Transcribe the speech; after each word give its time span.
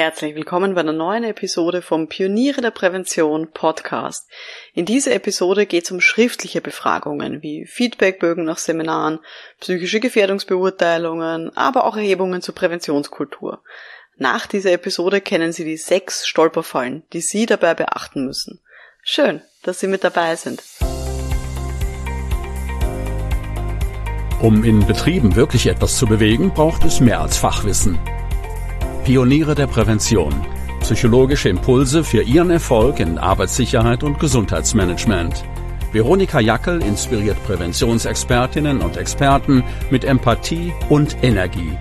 Herzlich 0.00 0.34
willkommen 0.34 0.72
bei 0.72 0.80
einer 0.80 0.94
neuen 0.94 1.24
Episode 1.24 1.82
vom 1.82 2.08
Pioniere 2.08 2.62
der 2.62 2.70
Prävention 2.70 3.50
Podcast. 3.52 4.26
In 4.72 4.86
dieser 4.86 5.12
Episode 5.12 5.66
geht 5.66 5.84
es 5.84 5.90
um 5.90 6.00
schriftliche 6.00 6.62
Befragungen 6.62 7.42
wie 7.42 7.66
Feedbackbögen 7.66 8.42
nach 8.44 8.56
Seminaren, 8.56 9.18
psychische 9.60 10.00
Gefährdungsbeurteilungen, 10.00 11.54
aber 11.54 11.84
auch 11.84 11.98
Erhebungen 11.98 12.40
zur 12.40 12.54
Präventionskultur. 12.54 13.62
Nach 14.16 14.46
dieser 14.46 14.72
Episode 14.72 15.20
kennen 15.20 15.52
Sie 15.52 15.66
die 15.66 15.76
sechs 15.76 16.26
Stolperfallen, 16.26 17.02
die 17.12 17.20
Sie 17.20 17.44
dabei 17.44 17.74
beachten 17.74 18.24
müssen. 18.24 18.62
Schön, 19.02 19.42
dass 19.64 19.80
Sie 19.80 19.86
mit 19.86 20.02
dabei 20.02 20.34
sind. 20.34 20.62
Um 24.40 24.64
in 24.64 24.86
Betrieben 24.86 25.36
wirklich 25.36 25.66
etwas 25.66 25.98
zu 25.98 26.06
bewegen, 26.06 26.54
braucht 26.54 26.86
es 26.86 27.00
mehr 27.00 27.20
als 27.20 27.36
Fachwissen. 27.36 27.98
Pioniere 29.04 29.54
der 29.54 29.66
Prävention. 29.66 30.34
Psychologische 30.80 31.48
Impulse 31.48 32.04
für 32.04 32.22
Ihren 32.22 32.50
Erfolg 32.50 33.00
in 33.00 33.16
Arbeitssicherheit 33.18 34.02
und 34.02 34.20
Gesundheitsmanagement. 34.20 35.42
Veronika 35.90 36.38
Jackel 36.38 36.82
inspiriert 36.82 37.42
Präventionsexpertinnen 37.44 38.82
und 38.82 38.98
Experten 38.98 39.64
mit 39.90 40.04
Empathie 40.04 40.72
und 40.90 41.16
Energie. 41.22 41.76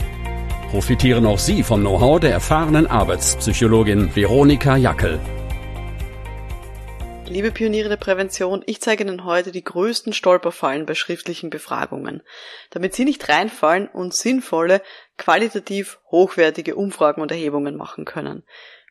Profitieren 0.71 1.26
auch 1.26 1.40
Sie 1.40 1.62
vom 1.62 1.81
Know-how 1.81 2.21
der 2.21 2.31
erfahrenen 2.31 2.88
Arbeitspsychologin 2.88 4.15
Veronika 4.15 4.77
Jackel. 4.77 5.20
Liebe 7.27 7.51
Pioniere 7.51 7.90
der 7.90 7.98
Prävention, 7.98 8.63
ich 8.65 8.81
zeige 8.81 9.04
Ihnen 9.04 9.23
heute 9.23 9.51
die 9.51 9.63
größten 9.63 10.13
Stolperfallen 10.13 10.88
bei 10.88 10.95
schriftlichen 10.95 11.51
Befragungen, 11.51 12.23
damit 12.71 12.95
Sie 12.95 13.05
nicht 13.05 13.29
reinfallen 13.29 13.88
und 13.88 14.15
sinnvolle, 14.15 14.81
qualitativ 15.19 15.99
hochwertige 16.09 16.75
Umfragen 16.75 17.21
und 17.21 17.31
Erhebungen 17.31 17.75
machen 17.75 18.05
können. 18.05 18.43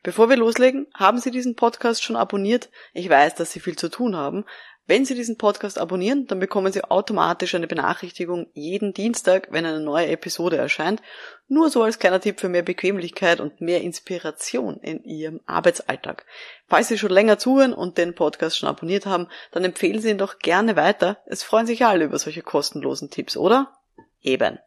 Bevor 0.04 0.28
wir 0.28 0.36
loslegen, 0.36 0.86
haben 0.94 1.18
Sie 1.18 1.32
diesen 1.32 1.56
Podcast 1.56 2.04
schon 2.04 2.14
abonniert? 2.14 2.70
Ich 2.92 3.10
weiß, 3.10 3.34
dass 3.34 3.50
Sie 3.50 3.58
viel 3.58 3.76
zu 3.76 3.88
tun 3.88 4.14
haben, 4.14 4.44
wenn 4.88 5.04
Sie 5.04 5.14
diesen 5.14 5.36
Podcast 5.36 5.78
abonnieren, 5.78 6.26
dann 6.28 6.40
bekommen 6.40 6.72
Sie 6.72 6.82
automatisch 6.82 7.54
eine 7.54 7.66
Benachrichtigung 7.66 8.46
jeden 8.54 8.94
Dienstag, 8.94 9.48
wenn 9.50 9.66
eine 9.66 9.80
neue 9.80 10.06
Episode 10.06 10.56
erscheint. 10.56 11.02
Nur 11.46 11.68
so 11.68 11.82
als 11.82 11.98
kleiner 11.98 12.22
Tipp 12.22 12.40
für 12.40 12.48
mehr 12.48 12.62
Bequemlichkeit 12.62 13.40
und 13.40 13.60
mehr 13.60 13.82
Inspiration 13.82 14.80
in 14.80 15.04
Ihrem 15.04 15.42
Arbeitsalltag. 15.44 16.24
Falls 16.68 16.88
Sie 16.88 16.96
schon 16.96 17.10
länger 17.10 17.38
zuhören 17.38 17.74
und 17.74 17.98
den 17.98 18.14
Podcast 18.14 18.56
schon 18.56 18.70
abonniert 18.70 19.04
haben, 19.04 19.28
dann 19.52 19.62
empfehlen 19.62 20.00
Sie 20.00 20.08
ihn 20.08 20.16
doch 20.16 20.38
gerne 20.38 20.74
weiter. 20.74 21.18
Es 21.26 21.42
freuen 21.42 21.66
sich 21.66 21.84
alle 21.84 22.06
über 22.06 22.18
solche 22.18 22.40
kostenlosen 22.40 23.10
Tipps, 23.10 23.36
oder? 23.36 23.78
Eben. 24.22 24.58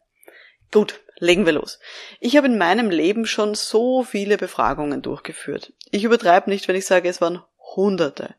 Gut, 0.70 1.00
legen 1.18 1.46
wir 1.46 1.52
los. 1.52 1.78
Ich 2.20 2.36
habe 2.36 2.46
in 2.46 2.58
meinem 2.58 2.90
Leben 2.90 3.26
schon 3.26 3.54
so 3.54 4.02
viele 4.02 4.36
Befragungen 4.36 5.02
durchgeführt. 5.02 5.72
Ich 5.90 6.04
übertreibe 6.04 6.50
nicht, 6.50 6.68
wenn 6.68 6.76
ich 6.76 6.86
sage, 6.86 7.08
es 7.08 7.20
waren 7.20 7.42
Hunderte 7.74 8.34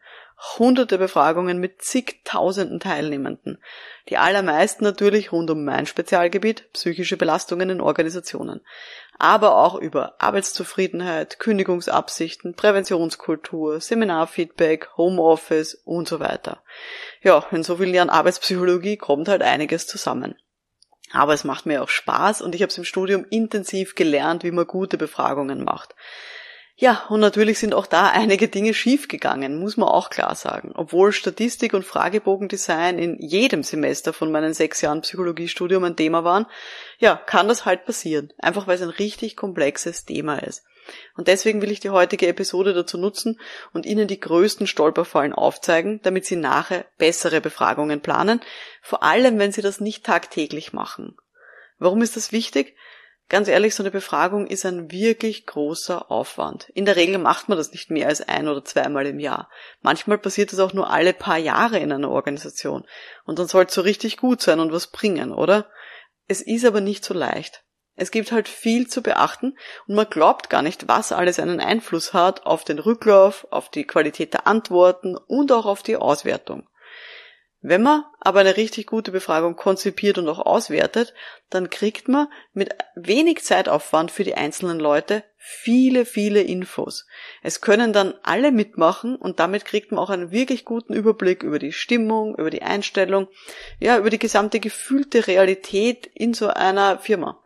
hunderte 0.59 0.97
Befragungen 0.97 1.59
mit 1.59 1.81
zigtausenden 1.81 2.79
Teilnehmenden. 2.79 3.59
Die 4.09 4.17
allermeisten 4.17 4.83
natürlich 4.83 5.31
rund 5.31 5.49
um 5.49 5.63
mein 5.63 5.85
Spezialgebiet, 5.85 6.71
psychische 6.73 7.17
Belastungen 7.17 7.69
in 7.69 7.81
Organisationen. 7.81 8.61
Aber 9.17 9.55
auch 9.55 9.75
über 9.75 10.15
Arbeitszufriedenheit, 10.19 11.39
Kündigungsabsichten, 11.39 12.55
Präventionskultur, 12.55 13.79
Seminarfeedback, 13.79 14.89
Homeoffice 14.97 15.75
und 15.85 16.07
so 16.07 16.19
weiter. 16.19 16.63
Ja, 17.21 17.45
in 17.51 17.63
so 17.63 17.77
vielen 17.77 17.93
Jahren 17.93 18.09
Arbeitspsychologie 18.09 18.97
kommt 18.97 19.29
halt 19.29 19.43
einiges 19.43 19.87
zusammen. 19.87 20.35
Aber 21.13 21.33
es 21.33 21.43
macht 21.43 21.65
mir 21.65 21.83
auch 21.83 21.89
Spaß 21.89 22.41
und 22.41 22.55
ich 22.55 22.61
habe 22.61 22.71
es 22.71 22.77
im 22.77 22.83
Studium 22.83 23.25
intensiv 23.29 23.95
gelernt, 23.95 24.43
wie 24.43 24.51
man 24.51 24.65
gute 24.65 24.97
Befragungen 24.97 25.63
macht. 25.63 25.95
Ja, 26.75 27.05
und 27.09 27.19
natürlich 27.19 27.59
sind 27.59 27.75
auch 27.75 27.85
da 27.85 28.09
einige 28.13 28.47
Dinge 28.47 28.73
schiefgegangen, 28.73 29.59
muss 29.59 29.77
man 29.77 29.89
auch 29.89 30.09
klar 30.09 30.35
sagen. 30.35 30.71
Obwohl 30.75 31.11
Statistik 31.11 31.75
und 31.75 31.85
Fragebogendesign 31.85 32.97
in 32.97 33.19
jedem 33.19 33.61
Semester 33.61 34.11
von 34.11 34.31
meinen 34.31 34.55
sechs 34.55 34.81
Jahren 34.81 35.01
Psychologiestudium 35.01 35.83
ein 35.83 35.95
Thema 35.95 36.23
waren, 36.23 36.47
ja, 36.97 37.15
kann 37.15 37.47
das 37.47 37.65
halt 37.65 37.85
passieren. 37.85 38.33
Einfach 38.39 38.65
weil 38.65 38.75
es 38.75 38.81
ein 38.81 38.89
richtig 38.89 39.35
komplexes 39.35 40.05
Thema 40.05 40.39
ist. 40.39 40.63
Und 41.15 41.27
deswegen 41.27 41.61
will 41.61 41.71
ich 41.71 41.79
die 41.79 41.89
heutige 41.89 42.27
Episode 42.27 42.73
dazu 42.73 42.97
nutzen 42.97 43.39
und 43.73 43.85
Ihnen 43.85 44.07
die 44.07 44.19
größten 44.19 44.67
Stolperfallen 44.67 45.33
aufzeigen, 45.33 45.99
damit 46.03 46.25
Sie 46.25 46.35
nachher 46.35 46.85
bessere 46.97 47.41
Befragungen 47.41 48.01
planen, 48.01 48.41
vor 48.81 49.03
allem 49.03 49.39
wenn 49.39 49.51
Sie 49.51 49.61
das 49.61 49.79
nicht 49.79 50.05
tagtäglich 50.05 50.73
machen. 50.73 51.15
Warum 51.77 52.01
ist 52.01 52.15
das 52.15 52.31
wichtig? 52.31 52.75
Ganz 53.29 53.47
ehrlich, 53.47 53.73
so 53.73 53.81
eine 53.81 53.91
Befragung 53.91 54.47
ist 54.47 54.65
ein 54.65 54.91
wirklich 54.91 55.45
großer 55.45 56.11
Aufwand. 56.11 56.69
In 56.73 56.85
der 56.85 56.97
Regel 56.97 57.17
macht 57.17 57.49
man 57.49 57.57
das 57.57 57.71
nicht 57.71 57.89
mehr 57.89 58.07
als 58.07 58.21
ein 58.21 58.47
oder 58.47 58.63
zweimal 58.63 59.07
im 59.07 59.19
Jahr. 59.19 59.49
Manchmal 59.81 60.17
passiert 60.17 60.53
es 60.53 60.59
auch 60.59 60.73
nur 60.73 60.91
alle 60.91 61.13
paar 61.13 61.37
Jahre 61.37 61.79
in 61.79 61.91
einer 61.91 62.11
Organisation. 62.11 62.85
Und 63.25 63.39
dann 63.39 63.47
soll 63.47 63.65
es 63.65 63.73
so 63.73 63.81
richtig 63.81 64.17
gut 64.17 64.41
sein 64.41 64.59
und 64.59 64.71
was 64.71 64.87
bringen, 64.87 65.31
oder? 65.31 65.69
Es 66.27 66.41
ist 66.41 66.65
aber 66.65 66.81
nicht 66.81 67.03
so 67.03 67.13
leicht. 67.13 67.63
Es 67.95 68.09
gibt 68.09 68.31
halt 68.31 68.47
viel 68.47 68.87
zu 68.87 69.03
beachten 69.03 69.55
und 69.87 69.95
man 69.95 70.09
glaubt 70.09 70.49
gar 70.49 70.61
nicht, 70.61 70.87
was 70.87 71.11
alles 71.11 71.39
einen 71.39 71.59
Einfluss 71.59 72.13
hat 72.13 72.45
auf 72.45 72.63
den 72.63 72.79
Rücklauf, 72.79 73.47
auf 73.51 73.69
die 73.69 73.85
Qualität 73.85 74.33
der 74.33 74.47
Antworten 74.47 75.15
und 75.15 75.51
auch 75.51 75.65
auf 75.65 75.83
die 75.83 75.97
Auswertung. 75.97 76.67
Wenn 77.65 77.81
man 77.81 78.03
aber 78.19 78.41
eine 78.41 78.57
richtig 78.57 78.87
gute 78.87 79.11
Befragung 79.11 79.55
konzipiert 79.55 80.17
und 80.17 80.27
auch 80.27 80.39
auswertet, 80.39 81.13
dann 81.49 81.69
kriegt 81.69 82.09
man 82.09 82.27
mit 82.51 82.75
wenig 82.95 83.41
Zeitaufwand 83.41 84.11
für 84.11 84.25
die 84.25 84.35
einzelnen 84.35 84.79
Leute 84.79 85.23
viele, 85.37 86.05
viele 86.05 86.41
Infos. 86.41 87.05
Es 87.41 87.61
können 87.61 87.93
dann 87.93 88.15
alle 88.23 88.51
mitmachen 88.51 89.15
und 89.15 89.39
damit 89.39 89.63
kriegt 89.63 89.91
man 89.91 89.99
auch 89.99 90.09
einen 90.09 90.31
wirklich 90.31 90.65
guten 90.65 90.93
Überblick 90.93 91.41
über 91.43 91.57
die 91.57 91.71
Stimmung, 91.71 92.35
über 92.35 92.49
die 92.49 92.63
Einstellung, 92.63 93.29
ja, 93.79 93.97
über 93.97 94.09
die 94.09 94.19
gesamte 94.19 94.59
gefühlte 94.59 95.27
Realität 95.27 96.05
in 96.13 96.33
so 96.33 96.49
einer 96.49 96.99
Firma. 96.99 97.42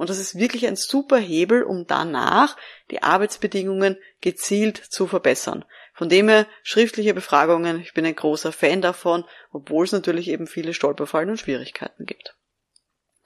Und 0.00 0.08
das 0.08 0.18
ist 0.18 0.38
wirklich 0.38 0.66
ein 0.66 0.76
super 0.76 1.18
Hebel, 1.18 1.62
um 1.62 1.86
danach 1.86 2.56
die 2.90 3.02
Arbeitsbedingungen 3.02 3.98
gezielt 4.22 4.78
zu 4.78 5.06
verbessern. 5.06 5.66
Von 5.92 6.08
dem 6.08 6.30
her 6.30 6.46
schriftliche 6.62 7.12
Befragungen, 7.12 7.82
ich 7.82 7.92
bin 7.92 8.06
ein 8.06 8.16
großer 8.16 8.50
Fan 8.50 8.80
davon, 8.80 9.26
obwohl 9.52 9.84
es 9.84 9.92
natürlich 9.92 10.28
eben 10.28 10.46
viele 10.46 10.72
Stolperfallen 10.72 11.28
und 11.28 11.36
Schwierigkeiten 11.36 12.06
gibt. 12.06 12.34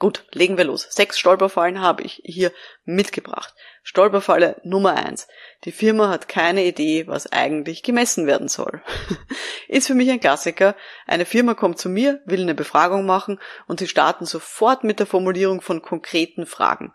Gut, 0.00 0.24
legen 0.32 0.56
wir 0.56 0.64
los. 0.64 0.88
Sechs 0.90 1.18
Stolperfallen 1.18 1.80
habe 1.80 2.02
ich 2.02 2.20
hier 2.24 2.52
mitgebracht. 2.84 3.54
Stolperfalle 3.84 4.60
Nummer 4.64 4.96
eins. 4.96 5.28
Die 5.64 5.72
Firma 5.72 6.08
hat 6.08 6.26
keine 6.26 6.64
Idee, 6.64 7.06
was 7.06 7.30
eigentlich 7.30 7.82
gemessen 7.82 8.26
werden 8.26 8.48
soll. 8.48 8.82
Ist 9.68 9.86
für 9.86 9.94
mich 9.94 10.10
ein 10.10 10.20
Klassiker. 10.20 10.74
Eine 11.06 11.24
Firma 11.24 11.54
kommt 11.54 11.78
zu 11.78 11.88
mir, 11.88 12.20
will 12.26 12.42
eine 12.42 12.54
Befragung 12.54 13.06
machen 13.06 13.38
und 13.68 13.78
sie 13.78 13.86
starten 13.86 14.26
sofort 14.26 14.82
mit 14.82 14.98
der 14.98 15.06
Formulierung 15.06 15.60
von 15.60 15.80
konkreten 15.80 16.44
Fragen. 16.44 16.92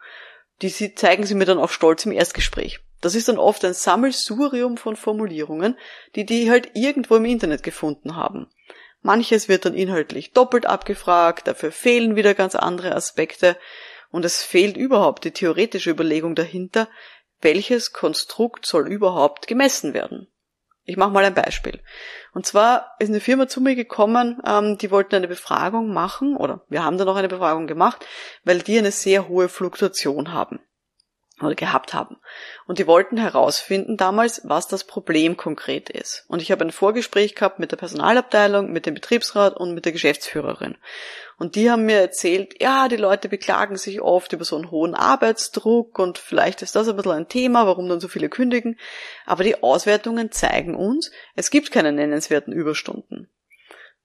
Die 0.61 0.93
zeigen 0.93 1.25
sie 1.25 1.35
mir 1.35 1.45
dann 1.45 1.57
auch 1.57 1.69
stolz 1.69 2.05
im 2.05 2.11
Erstgespräch. 2.11 2.81
Das 2.99 3.15
ist 3.15 3.29
dann 3.29 3.37
oft 3.37 3.63
ein 3.63 3.73
Sammelsurium 3.73 4.75
von 4.75 4.97
Formulierungen, 4.97 5.77
die 6.15 6.25
die 6.25 6.51
halt 6.51 6.71
irgendwo 6.73 7.15
im 7.15 7.25
Internet 7.25 7.63
gefunden 7.63 8.17
haben. 8.17 8.47
Manches 9.01 9.47
wird 9.47 9.65
dann 9.65 9.75
inhaltlich 9.75 10.33
doppelt 10.33 10.65
abgefragt, 10.65 11.47
dafür 11.47 11.71
fehlen 11.71 12.15
wieder 12.15 12.33
ganz 12.33 12.55
andere 12.55 12.95
Aspekte 12.95 13.57
und 14.11 14.25
es 14.25 14.43
fehlt 14.43 14.75
überhaupt 14.75 15.23
die 15.23 15.31
theoretische 15.31 15.91
Überlegung 15.91 16.35
dahinter, 16.35 16.89
welches 17.41 17.93
Konstrukt 17.93 18.65
soll 18.65 18.87
überhaupt 18.87 19.47
gemessen 19.47 19.93
werden. 19.93 20.27
Ich 20.83 20.97
mache 20.97 21.11
mal 21.11 21.23
ein 21.23 21.35
Beispiel. 21.35 21.81
Und 22.33 22.45
zwar 22.45 22.95
ist 22.99 23.09
eine 23.09 23.19
Firma 23.19 23.47
zu 23.47 23.61
mir 23.61 23.75
gekommen, 23.75 24.41
ähm, 24.45 24.77
die 24.77 24.91
wollten 24.91 25.15
eine 25.15 25.27
Befragung 25.27 25.93
machen, 25.93 26.35
oder 26.35 26.65
wir 26.67 26.83
haben 26.83 26.97
dann 26.97 27.07
auch 27.07 27.15
eine 27.15 27.27
Befragung 27.27 27.67
gemacht, 27.67 28.05
weil 28.43 28.59
die 28.59 28.79
eine 28.79 28.91
sehr 28.91 29.27
hohe 29.27 29.49
Fluktuation 29.49 30.33
haben 30.33 30.59
oder 31.45 31.55
gehabt 31.55 31.93
haben. 31.93 32.17
Und 32.67 32.79
die 32.79 32.87
wollten 32.87 33.17
herausfinden 33.17 33.97
damals, 33.97 34.41
was 34.43 34.67
das 34.67 34.83
Problem 34.83 35.37
konkret 35.37 35.89
ist. 35.89 36.25
Und 36.27 36.41
ich 36.41 36.51
habe 36.51 36.65
ein 36.65 36.71
Vorgespräch 36.71 37.35
gehabt 37.35 37.59
mit 37.59 37.71
der 37.71 37.77
Personalabteilung, 37.77 38.71
mit 38.71 38.85
dem 38.85 38.93
Betriebsrat 38.93 39.55
und 39.57 39.73
mit 39.73 39.85
der 39.85 39.91
Geschäftsführerin. 39.91 40.77
Und 41.37 41.55
die 41.55 41.71
haben 41.71 41.85
mir 41.85 42.01
erzählt, 42.01 42.61
ja, 42.61 42.89
die 42.89 42.97
Leute 42.97 43.29
beklagen 43.29 43.77
sich 43.77 44.01
oft 44.01 44.33
über 44.33 44.43
so 44.43 44.57
einen 44.57 44.71
hohen 44.71 44.93
Arbeitsdruck 44.93 45.97
und 45.97 46.17
vielleicht 46.17 46.61
ist 46.61 46.75
das 46.75 46.89
ein 46.89 46.97
bisschen 46.97 47.13
ein 47.13 47.29
Thema, 47.29 47.65
warum 47.65 47.87
dann 47.87 48.01
so 48.01 48.09
viele 48.09 48.27
kündigen. 48.27 48.77
Aber 49.25 49.43
die 49.43 49.63
Auswertungen 49.63 50.31
zeigen 50.31 50.75
uns, 50.75 51.11
es 51.35 51.49
gibt 51.49 51.71
keine 51.71 51.93
nennenswerten 51.93 52.51
Überstunden. 52.51 53.29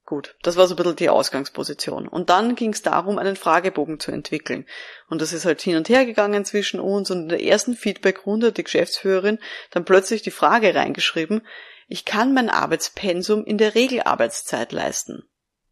Gut, 0.06 0.36
das 0.42 0.56
war 0.56 0.66
so 0.66 0.74
ein 0.74 0.76
bisschen 0.76 0.96
die 0.96 1.08
Ausgangsposition. 1.08 2.08
Und 2.08 2.28
dann 2.28 2.56
ging 2.56 2.74
es 2.74 2.82
darum, 2.82 3.18
einen 3.18 3.36
Fragebogen 3.36 4.00
zu 4.00 4.12
entwickeln. 4.12 4.66
Und 5.08 5.22
das 5.22 5.32
ist 5.32 5.46
halt 5.46 5.62
hin 5.62 5.76
und 5.76 5.88
her 5.88 6.04
gegangen 6.04 6.44
zwischen 6.44 6.78
uns 6.78 7.10
und 7.10 7.22
in 7.22 7.28
der 7.30 7.42
ersten 7.42 7.74
Feedbackrunde 7.74 8.48
hat 8.48 8.58
die 8.58 8.64
Geschäftsführerin 8.64 9.38
dann 9.70 9.86
plötzlich 9.86 10.20
die 10.20 10.30
Frage 10.30 10.74
reingeschrieben, 10.74 11.46
ich 11.86 12.04
kann 12.04 12.34
mein 12.34 12.50
Arbeitspensum 12.50 13.44
in 13.44 13.58
der 13.58 13.74
Regelarbeitszeit 13.74 14.72
leisten. 14.72 15.24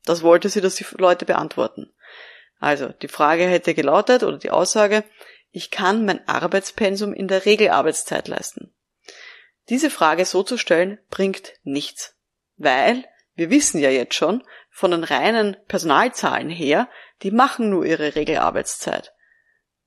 Das 0.04 0.22
wollte 0.22 0.48
sie, 0.48 0.60
dass 0.60 0.74
die 0.76 0.86
Leute 0.96 1.24
beantworten. 1.24 1.92
Also, 2.58 2.88
die 2.88 3.08
Frage 3.08 3.46
hätte 3.46 3.74
gelautet 3.74 4.22
oder 4.22 4.38
die 4.38 4.50
Aussage, 4.50 5.04
ich 5.50 5.70
kann 5.70 6.04
mein 6.04 6.26
Arbeitspensum 6.26 7.12
in 7.12 7.28
der 7.28 7.44
Regelarbeitszeit 7.44 8.28
leisten. 8.28 8.74
Diese 9.68 9.90
Frage 9.90 10.24
so 10.24 10.42
zu 10.42 10.56
stellen, 10.56 10.98
bringt 11.10 11.54
nichts, 11.62 12.16
weil 12.56 13.04
wir 13.34 13.50
wissen 13.50 13.78
ja 13.78 13.90
jetzt 13.90 14.14
schon 14.14 14.42
von 14.70 14.90
den 14.90 15.04
reinen 15.04 15.56
Personalzahlen 15.68 16.50
her, 16.50 16.88
die 17.22 17.30
machen 17.30 17.70
nur 17.70 17.84
ihre 17.84 18.14
Regelarbeitszeit. 18.14 19.12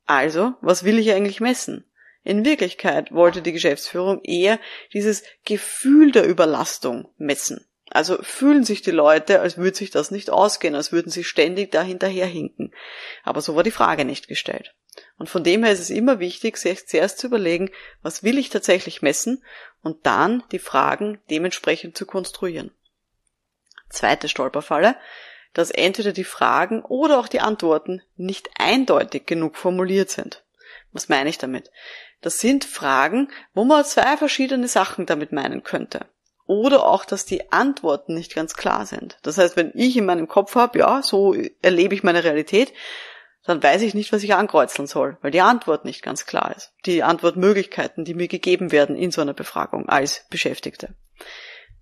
Also, 0.06 0.54
was 0.62 0.84
will 0.84 1.00
ich 1.00 1.12
eigentlich 1.12 1.42
messen? 1.42 1.86
In 2.24 2.46
Wirklichkeit 2.46 3.12
wollte 3.12 3.42
die 3.42 3.52
Geschäftsführung 3.52 4.24
eher 4.24 4.60
dieses 4.94 5.24
Gefühl 5.46 6.12
der 6.12 6.28
Überlastung 6.28 7.08
messen. 7.18 7.68
Also 7.92 8.18
fühlen 8.24 8.64
sich 8.64 8.82
die 8.82 8.92
Leute, 8.92 9.42
als 9.42 9.58
würde 9.58 9.78
sich 9.78 9.92
das 9.92 10.10
nicht 10.10 10.32
ausgehen, 10.32 10.74
als 10.74 10.92
würden 10.92 11.12
sie 11.12 11.24
ständig 11.24 11.72
da 11.72 11.84
hinterherhinken. 11.84 12.74
Aber 13.24 13.42
so 13.42 13.56
war 13.56 13.64
die 13.64 13.72
Frage 13.72 14.06
nicht 14.06 14.28
gestellt. 14.28 14.74
Und 15.18 15.30
von 15.30 15.44
dem 15.44 15.64
her 15.64 15.72
ist 15.72 15.80
es 15.80 15.90
immer 15.92 16.20
wichtig, 16.20 16.58
sich 16.58 16.88
zuerst 16.88 17.20
zu 17.20 17.28
überlegen, 17.28 17.70
was 18.02 18.24
will 18.24 18.40
ich 18.40 18.50
tatsächlich 18.50 19.02
messen 19.02 19.44
und 19.82 20.06
dann 20.06 20.44
die 20.52 20.60
Fragen 20.60 21.20
dementsprechend 21.30 21.96
zu 21.96 22.06
konstruieren. 22.06 22.72
Zweite 23.90 24.28
Stolperfalle, 24.28 24.96
dass 25.54 25.72
entweder 25.72 26.12
die 26.12 26.24
Fragen 26.24 26.84
oder 26.84 27.20
auch 27.20 27.28
die 27.28 27.40
Antworten 27.40 28.02
nicht 28.18 28.50
eindeutig 28.60 29.26
genug 29.26 29.56
formuliert 29.56 30.10
sind. 30.10 30.44
Was 30.92 31.10
meine 31.10 31.30
ich 31.30 31.38
damit? 31.38 31.72
Das 32.22 32.40
sind 32.40 32.66
Fragen, 32.66 33.30
wo 33.54 33.64
man 33.64 33.86
zwei 33.86 34.18
verschiedene 34.18 34.68
Sachen 34.68 35.06
damit 35.06 35.32
meinen 35.32 35.64
könnte. 35.64 36.06
Oder 36.48 36.86
auch, 36.86 37.06
dass 37.06 37.26
die 37.26 37.52
Antworten 37.52 38.14
nicht 38.14 38.36
ganz 38.36 38.54
klar 38.54 38.86
sind. 38.86 39.18
Das 39.24 39.38
heißt, 39.38 39.56
wenn 39.56 39.72
ich 39.74 39.98
in 39.98 40.06
meinem 40.06 40.28
Kopf 40.28 40.56
habe, 40.56 40.80
ja, 40.80 41.02
so 41.02 41.36
erlebe 41.62 41.96
ich 41.96 42.04
meine 42.04 42.24
Realität, 42.24 42.72
dann 43.46 43.62
weiß 43.62 43.82
ich 43.84 43.94
nicht, 43.94 44.12
was 44.12 44.24
ich 44.24 44.34
ankreuzeln 44.34 44.88
soll, 44.88 45.18
weil 45.22 45.32
die 45.32 45.42
Antwort 45.42 45.86
nicht 45.86 46.02
ganz 46.02 46.26
klar 46.26 46.54
ist. 46.56 46.74
Die 46.86 47.04
Antwortmöglichkeiten, 47.04 48.06
die 48.06 48.14
mir 48.14 48.28
gegeben 48.28 48.72
werden 48.72 48.96
in 48.96 49.12
so 49.12 49.22
einer 49.22 49.34
Befragung 49.34 49.88
als 49.88 50.26
Beschäftigte. 50.30 50.96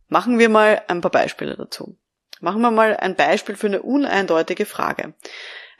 Machen 0.07 0.39
wir 0.39 0.49
mal 0.49 0.81
ein 0.87 1.01
paar 1.01 1.11
Beispiele 1.11 1.55
dazu. 1.55 1.97
Machen 2.39 2.61
wir 2.61 2.71
mal 2.71 2.97
ein 2.97 3.15
Beispiel 3.15 3.55
für 3.55 3.67
eine 3.67 3.81
uneindeutige 3.81 4.65
Frage. 4.65 5.13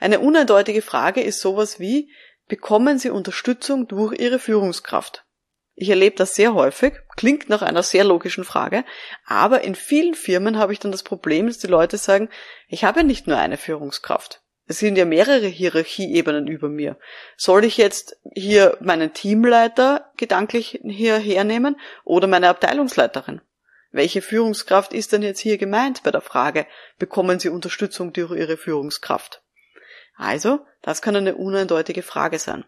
Eine 0.00 0.20
uneindeutige 0.20 0.82
Frage 0.82 1.20
ist 1.20 1.40
sowas 1.40 1.78
wie, 1.78 2.10
bekommen 2.48 2.98
Sie 2.98 3.10
Unterstützung 3.10 3.86
durch 3.86 4.18
Ihre 4.18 4.38
Führungskraft? 4.38 5.24
Ich 5.76 5.88
erlebe 5.88 6.16
das 6.16 6.34
sehr 6.34 6.54
häufig, 6.54 6.94
klingt 7.16 7.48
nach 7.48 7.62
einer 7.62 7.82
sehr 7.82 8.04
logischen 8.04 8.44
Frage, 8.44 8.84
aber 9.26 9.62
in 9.62 9.74
vielen 9.74 10.14
Firmen 10.14 10.58
habe 10.58 10.72
ich 10.72 10.78
dann 10.78 10.92
das 10.92 11.02
Problem, 11.02 11.48
dass 11.48 11.58
die 11.58 11.66
Leute 11.66 11.98
sagen, 11.98 12.28
ich 12.68 12.84
habe 12.84 13.00
ja 13.00 13.06
nicht 13.06 13.26
nur 13.26 13.36
eine 13.36 13.56
Führungskraft. 13.56 14.42
Es 14.66 14.78
sind 14.78 14.96
ja 14.96 15.04
mehrere 15.04 15.46
Hierarchieebenen 15.46 16.46
über 16.46 16.68
mir. 16.68 16.96
Soll 17.36 17.64
ich 17.64 17.76
jetzt 17.76 18.16
hier 18.34 18.78
meinen 18.80 19.12
Teamleiter 19.12 20.10
gedanklich 20.16 20.80
hierher 20.82 21.44
nehmen 21.44 21.78
oder 22.04 22.28
meine 22.28 22.48
Abteilungsleiterin? 22.48 23.42
Welche 23.94 24.22
Führungskraft 24.22 24.92
ist 24.92 25.12
denn 25.12 25.22
jetzt 25.22 25.38
hier 25.38 25.56
gemeint 25.56 26.02
bei 26.02 26.10
der 26.10 26.20
Frage, 26.20 26.66
bekommen 26.98 27.38
Sie 27.38 27.48
Unterstützung 27.48 28.12
durch 28.12 28.32
Ihre 28.32 28.56
Führungskraft? 28.56 29.40
Also, 30.16 30.66
das 30.82 31.00
kann 31.00 31.14
eine 31.14 31.36
uneindeutige 31.36 32.02
Frage 32.02 32.40
sein. 32.40 32.64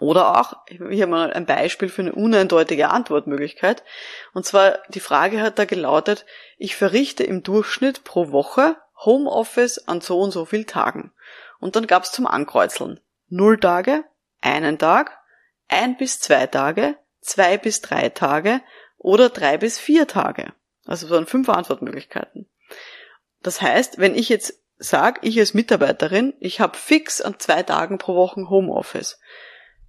Oder 0.00 0.40
auch, 0.40 0.54
hier 0.66 1.06
mal 1.06 1.32
ein 1.32 1.46
Beispiel 1.46 1.88
für 1.88 2.02
eine 2.02 2.16
uneindeutige 2.16 2.88
Antwortmöglichkeit. 2.88 3.84
Und 4.32 4.44
zwar, 4.44 4.80
die 4.88 4.98
Frage 4.98 5.40
hat 5.40 5.60
da 5.60 5.66
gelautet, 5.66 6.26
ich 6.58 6.74
verrichte 6.74 7.22
im 7.22 7.44
Durchschnitt 7.44 8.02
pro 8.02 8.32
Woche 8.32 8.76
Homeoffice 9.04 9.86
an 9.86 10.00
so 10.00 10.18
und 10.18 10.32
so 10.32 10.46
viel 10.46 10.64
Tagen. 10.64 11.12
Und 11.60 11.76
dann 11.76 11.86
gab's 11.86 12.10
zum 12.10 12.26
Ankreuzeln 12.26 12.98
null 13.28 13.60
Tage, 13.60 14.02
einen 14.40 14.80
Tag, 14.80 15.16
ein 15.68 15.96
bis 15.96 16.18
zwei 16.18 16.48
Tage, 16.48 16.96
zwei 17.20 17.56
bis 17.56 17.82
drei 17.82 18.08
Tage 18.08 18.62
oder 19.04 19.28
drei 19.28 19.58
bis 19.58 19.78
vier 19.78 20.08
Tage. 20.08 20.52
Also 20.86 21.06
so 21.06 21.24
fünf 21.26 21.48
Antwortmöglichkeiten. 21.48 22.48
Das 23.42 23.60
heißt, 23.60 23.98
wenn 23.98 24.14
ich 24.14 24.30
jetzt 24.30 24.62
sage, 24.78 25.20
ich 25.22 25.38
als 25.38 25.54
Mitarbeiterin, 25.54 26.32
ich 26.40 26.58
habe 26.58 26.76
fix 26.76 27.20
an 27.20 27.38
zwei 27.38 27.62
Tagen 27.62 27.98
pro 27.98 28.14
Woche 28.16 28.48
Homeoffice, 28.48 29.20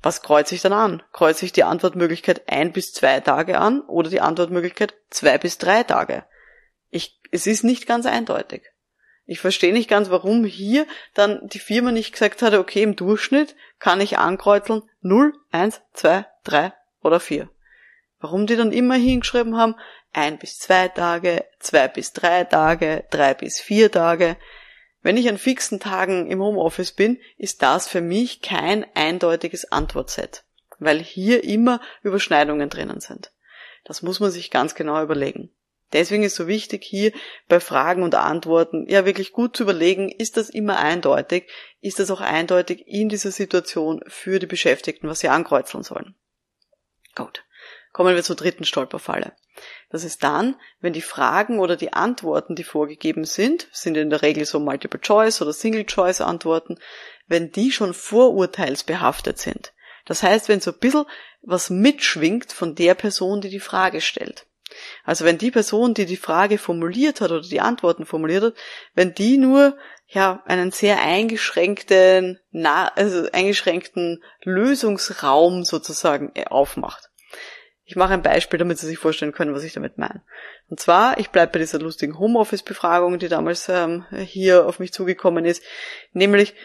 was 0.02 0.22
kreuze 0.22 0.54
ich 0.54 0.62
dann 0.62 0.74
an? 0.74 1.02
Kreuze 1.14 1.46
ich 1.46 1.54
die 1.54 1.64
Antwortmöglichkeit 1.64 2.44
ein 2.48 2.74
bis 2.74 2.94
zwei 2.94 3.22
Tage 3.22 3.58
an 3.58 3.82
oder 3.82 4.10
die 4.10 4.22
Antwortmöglichkeit 4.22 4.94
zwei 5.10 5.38
bis 5.38 5.58
drei 5.58 5.84
Tage? 5.84 6.26
Ich, 6.90 7.20
es 7.32 7.48
ist 7.48 7.64
nicht 7.64 7.88
ganz 7.88 8.06
eindeutig. 8.06 8.64
Ich 9.26 9.40
verstehe 9.40 9.74
nicht 9.74 9.90
ganz, 9.90 10.10
warum 10.10 10.44
hier 10.44 10.86
dann 11.14 11.48
die 11.48 11.60
Firma 11.60 11.92
nicht 11.92 12.12
gesagt 12.12 12.42
hat, 12.42 12.54
okay, 12.54 12.84
im 12.84 12.96
Durchschnitt 12.96 13.56
kann 13.80 14.02
ich 14.02 14.18
ankreuzeln 14.18 14.84
0, 15.02 15.34
1, 15.52 15.82
2, 15.94 16.26
3 16.44 16.74
oder 17.02 17.20
4. 17.20 17.50
Warum 18.26 18.48
die 18.48 18.56
dann 18.56 18.72
immer 18.72 18.96
hingeschrieben 18.96 19.56
haben, 19.56 19.76
ein 20.12 20.40
bis 20.40 20.58
zwei 20.58 20.88
Tage, 20.88 21.46
zwei 21.60 21.88
bis 21.88 22.12
drei 22.12 22.44
Tage, 22.44 23.06
drei 23.12 23.36
bis 23.36 23.62
vier 23.62 23.92
Tage. 23.92 24.36
Wenn 25.04 25.16
ich 25.16 25.30
an 25.30 25.38
fixen 25.38 25.80
Tagen 25.80 26.26
im 26.32 26.42
Homeoffice 26.42 26.92
bin, 26.92 27.20
ist 27.38 27.62
das 27.62 27.88
für 27.88 28.02
mich 28.02 28.42
kein 28.42 28.84
eindeutiges 28.96 29.72
Antwortset, 29.72 30.44
weil 30.80 30.98
hier 31.04 31.44
immer 31.44 31.80
Überschneidungen 32.02 32.68
drinnen 32.68 33.00
sind. 33.00 33.32
Das 33.84 34.02
muss 34.02 34.20
man 34.20 34.32
sich 34.32 34.50
ganz 34.50 34.74
genau 34.74 35.04
überlegen. 35.04 35.52
Deswegen 35.94 36.24
ist 36.24 36.34
so 36.34 36.48
wichtig, 36.48 36.84
hier 36.84 37.12
bei 37.48 37.60
Fragen 37.60 38.02
und 38.02 38.16
Antworten 38.16 38.90
ja 38.90 39.06
wirklich 39.06 39.34
gut 39.34 39.56
zu 39.56 39.62
überlegen, 39.62 40.10
ist 40.10 40.36
das 40.36 40.50
immer 40.50 40.80
eindeutig? 40.80 41.48
Ist 41.80 42.00
das 42.00 42.10
auch 42.10 42.22
eindeutig 42.22 42.88
in 42.88 43.08
dieser 43.08 43.30
Situation 43.30 44.02
für 44.08 44.40
die 44.40 44.48
Beschäftigten, 44.48 45.08
was 45.08 45.20
sie 45.20 45.30
ankreuzeln 45.30 45.84
sollen? 45.84 46.16
Gut. 47.14 47.45
Kommen 47.96 48.14
wir 48.14 48.24
zur 48.24 48.36
dritten 48.36 48.66
Stolperfalle. 48.66 49.32
Das 49.90 50.04
ist 50.04 50.22
dann, 50.22 50.58
wenn 50.82 50.92
die 50.92 51.02
Fragen 51.02 51.60
oder 51.60 51.78
die 51.78 51.94
Antworten, 51.94 52.54
die 52.54 52.66
vorgegeben 52.66 53.24
sind, 53.24 53.70
sind 53.72 53.96
in 53.96 54.10
der 54.10 54.22
Regel 54.22 54.44
so 54.44 54.60
Multiple 54.60 55.00
Choice 55.00 55.42
oder 55.42 55.54
Single 55.54 55.86
Choice 55.86 56.20
Antworten, 56.20 56.78
wenn 57.28 57.54
die 57.54 57.72
schon 57.72 57.94
vorurteilsbehaftet 57.94 59.40
sind. 59.40 59.72
Das 60.04 60.24
heißt, 60.24 60.50
wenn 60.50 60.60
so 60.60 60.72
ein 60.72 60.80
bisschen 60.80 61.06
was 61.42 61.70
mitschwingt 61.70 62.52
von 62.52 62.76
der 62.76 62.96
Person, 62.96 63.40
die 63.40 63.50
die 63.50 63.62
Frage 63.62 64.02
stellt. 64.02 64.46
Also 65.06 65.24
wenn 65.24 65.38
die 65.38 65.52
Person, 65.52 65.94
die 65.94 66.06
die 66.06 66.18
Frage 66.18 66.58
formuliert 66.58 67.22
hat 67.22 67.32
oder 67.32 67.48
die 67.48 67.62
Antworten 67.62 68.06
formuliert 68.06 68.44
hat, 68.44 68.56
wenn 68.94 69.14
die 69.14 69.38
nur 69.38 69.78
ja 70.06 70.44
einen 70.48 70.74
sehr 70.74 71.02
eingeschränkten, 71.02 72.42
also 72.52 73.32
eingeschränkten 73.32 74.22
Lösungsraum 74.44 75.64
sozusagen 75.64 76.34
äh, 76.36 76.48
aufmacht. 76.48 77.10
Ich 77.88 77.96
mache 77.96 78.14
ein 78.14 78.24
Beispiel, 78.24 78.58
damit 78.58 78.80
Sie 78.80 78.88
sich 78.88 78.98
vorstellen 78.98 79.32
können, 79.32 79.54
was 79.54 79.64
ich 79.64 79.74
damit 79.74 80.00
meine. 80.00 80.24
Und 80.70 80.80
zwar, 80.80 81.20
ich 81.20 81.30
bleibe 81.30 81.54
bei 81.54 81.60
dieser 81.60 81.80
lustigen 81.80 82.18
Homeoffice-Befragung, 82.18 83.20
die 83.20 83.28
damals 83.28 83.70
ähm, 83.70 84.06
hier 84.12 84.66
auf 84.66 84.80
mich 84.80 84.92
zugekommen 84.92 85.46
ist. 85.46 85.64
Nämlich, 86.12 86.56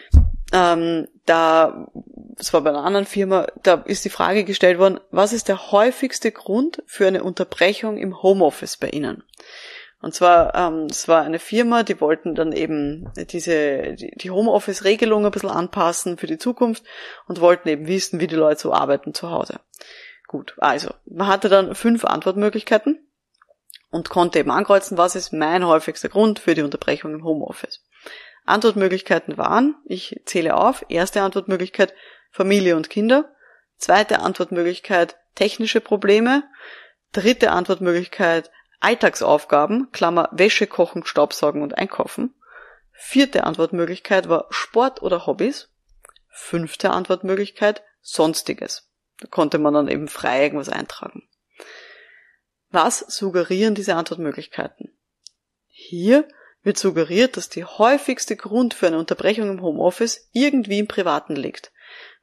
ähm, 0.51 1.07
da, 1.27 1.87
es 2.39 2.53
war 2.53 2.61
bei 2.61 2.71
einer 2.71 2.83
anderen 2.83 3.05
Firma, 3.05 3.45
da 3.61 3.75
ist 3.85 4.03
die 4.03 4.09
Frage 4.09 4.43
gestellt 4.43 4.79
worden, 4.79 4.99
was 5.11 5.31
ist 5.31 5.47
der 5.47 5.71
häufigste 5.71 6.31
Grund 6.31 6.81
für 6.87 7.05
eine 7.05 7.23
Unterbrechung 7.23 7.97
im 7.97 8.23
Homeoffice 8.23 8.77
bei 8.77 8.89
Ihnen? 8.89 9.23
Und 10.01 10.15
zwar, 10.15 10.55
ähm, 10.55 10.87
es 10.89 11.07
war 11.07 11.21
eine 11.21 11.37
Firma, 11.37 11.83
die 11.83 12.01
wollten 12.01 12.33
dann 12.33 12.51
eben 12.51 13.11
diese, 13.15 13.93
die, 13.93 14.11
die 14.15 14.31
Homeoffice-Regelung 14.31 15.23
ein 15.23 15.31
bisschen 15.31 15.51
anpassen 15.51 16.17
für 16.17 16.25
die 16.25 16.39
Zukunft 16.39 16.83
und 17.27 17.39
wollten 17.39 17.69
eben 17.69 17.85
wissen, 17.85 18.19
wie 18.19 18.25
die 18.25 18.35
Leute 18.35 18.61
so 18.61 18.73
arbeiten 18.73 19.13
zu 19.13 19.29
Hause. 19.29 19.59
Gut, 20.31 20.53
also, 20.59 20.93
man 21.03 21.27
hatte 21.27 21.49
dann 21.49 21.75
fünf 21.75 22.05
Antwortmöglichkeiten 22.05 23.05
und 23.89 24.09
konnte 24.09 24.39
eben 24.39 24.49
ankreuzen, 24.49 24.97
was 24.97 25.15
ist 25.15 25.33
mein 25.33 25.67
häufigster 25.67 26.07
Grund 26.07 26.39
für 26.39 26.55
die 26.55 26.61
Unterbrechung 26.61 27.13
im 27.13 27.25
Homeoffice. 27.25 27.83
Antwortmöglichkeiten 28.45 29.37
waren, 29.37 29.75
ich 29.83 30.21
zähle 30.23 30.55
auf, 30.55 30.85
erste 30.87 31.21
Antwortmöglichkeit 31.21 31.93
Familie 32.31 32.77
und 32.77 32.89
Kinder, 32.89 33.35
zweite 33.75 34.19
Antwortmöglichkeit 34.19 35.17
technische 35.35 35.81
Probleme, 35.81 36.43
dritte 37.11 37.51
Antwortmöglichkeit 37.51 38.51
Alltagsaufgaben, 38.79 39.91
Klammer 39.91 40.29
Wäsche, 40.31 40.65
Kochen, 40.65 41.05
Staubsaugen 41.05 41.61
und 41.61 41.77
Einkaufen, 41.77 42.33
vierte 42.93 43.43
Antwortmöglichkeit 43.43 44.29
war 44.29 44.45
Sport 44.49 45.01
oder 45.01 45.25
Hobbys, 45.27 45.67
fünfte 46.29 46.91
Antwortmöglichkeit 46.91 47.83
Sonstiges. 47.99 48.90
Da 49.21 49.27
konnte 49.29 49.59
man 49.59 49.73
dann 49.73 49.87
eben 49.87 50.07
frei 50.07 50.43
irgendwas 50.43 50.69
eintragen. 50.69 51.23
Was 52.69 52.99
suggerieren 52.99 53.75
diese 53.75 53.95
Antwortmöglichkeiten? 53.95 54.97
Hier 55.67 56.27
wird 56.63 56.77
suggeriert, 56.77 57.37
dass 57.37 57.49
die 57.49 57.63
häufigste 57.63 58.35
Grund 58.35 58.73
für 58.73 58.87
eine 58.87 58.99
Unterbrechung 58.99 59.49
im 59.49 59.61
Homeoffice 59.61 60.29
irgendwie 60.31 60.79
im 60.79 60.87
Privaten 60.87 61.35
liegt. 61.35 61.71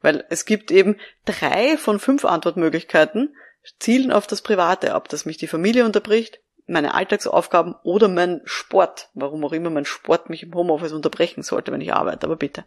Weil 0.01 0.25
es 0.29 0.45
gibt 0.45 0.71
eben 0.71 0.99
drei 1.25 1.77
von 1.77 1.99
fünf 1.99 2.25
Antwortmöglichkeiten, 2.25 3.35
zielen 3.79 4.11
auf 4.11 4.27
das 4.27 4.41
Private 4.41 4.93
ab, 4.93 5.09
dass 5.09 5.25
mich 5.25 5.37
die 5.37 5.47
Familie 5.47 5.85
unterbricht, 5.85 6.41
meine 6.69 6.93
Alltagsaufgaben 6.93 7.75
oder 7.83 8.07
mein 8.07 8.41
Sport, 8.45 9.09
warum 9.13 9.43
auch 9.43 9.51
immer 9.51 9.69
mein 9.69 9.85
Sport 9.85 10.29
mich 10.29 10.43
im 10.43 10.53
Homeoffice 10.53 10.93
unterbrechen 10.93 11.43
sollte, 11.43 11.71
wenn 11.71 11.81
ich 11.81 11.93
arbeite, 11.93 12.25
aber 12.25 12.35
bitte. 12.35 12.65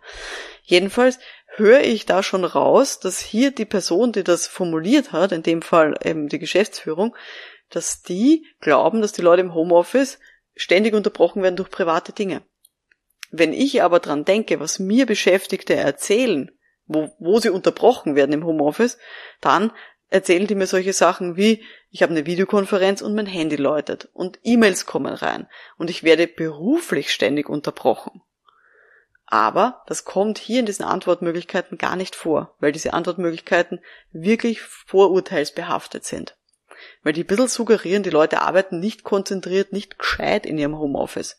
Jedenfalls 0.63 1.19
höre 1.55 1.81
ich 1.81 2.07
da 2.07 2.23
schon 2.23 2.45
raus, 2.45 3.01
dass 3.01 3.21
hier 3.21 3.51
die 3.51 3.65
Person, 3.65 4.13
die 4.13 4.25
das 4.25 4.47
formuliert 4.47 5.13
hat, 5.13 5.33
in 5.33 5.43
dem 5.43 5.63
Fall 5.63 5.95
eben 6.05 6.29
die 6.29 6.39
Geschäftsführung, 6.39 7.17
dass 7.71 8.03
die 8.03 8.47
glauben, 8.61 9.01
dass 9.01 9.13
die 9.13 9.23
Leute 9.23 9.43
im 9.43 9.55
Homeoffice 9.55 10.19
ständig 10.55 10.95
unterbrochen 10.95 11.43
werden 11.43 11.57
durch 11.57 11.71
private 11.71 12.13
Dinge. 12.13 12.43
Wenn 13.31 13.53
ich 13.53 13.83
aber 13.83 13.99
dran 13.99 14.25
denke, 14.25 14.61
was 14.61 14.79
mir 14.79 15.07
Beschäftigte 15.07 15.75
erzählen, 15.75 16.51
wo, 16.87 17.11
wo 17.19 17.39
sie 17.39 17.51
unterbrochen 17.51 18.15
werden 18.15 18.33
im 18.33 18.45
Homeoffice, 18.45 18.99
dann 19.41 19.73
erzählen 20.13 20.47
die 20.47 20.55
mir 20.55 20.67
solche 20.67 20.93
Sachen 20.93 21.37
wie, 21.37 21.65
ich 21.91 22.03
habe 22.03 22.13
eine 22.13 22.27
Videokonferenz 22.27 23.03
und 23.03 23.15
mein 23.15 23.27
Handy 23.27 23.57
läutet 23.57 24.09
und 24.13 24.39
E-Mails 24.43 24.87
kommen 24.87 25.15
rein 25.15 25.49
und 25.79 25.91
ich 25.91 26.03
werde 26.03 26.27
beruflich 26.27 27.13
ständig 27.13 27.49
unterbrochen. 27.49 28.23
Aber 29.27 29.83
das 29.87 30.05
kommt 30.05 30.37
hier 30.37 30.61
in 30.61 30.67
diesen 30.67 30.85
Antwortmöglichkeiten 30.85 31.79
gar 31.79 31.97
nicht 31.97 32.15
vor, 32.15 32.55
weil 32.61 32.73
diese 32.73 32.93
Antwortmöglichkeiten 32.93 33.81
wirklich 34.13 34.61
vorurteilsbehaftet 34.61 36.05
sind. 36.05 36.37
Weil 37.03 37.15
die 37.15 37.23
ein 37.23 37.27
bisschen 37.27 37.49
suggerieren, 37.49 38.03
die 38.03 38.11
Leute 38.11 38.43
arbeiten 38.43 38.81
nicht 38.81 39.05
konzentriert, 39.05 39.73
nicht 39.73 39.99
gescheit 39.99 40.45
in 40.45 40.59
ihrem 40.59 40.79
Homeoffice. 40.79 41.39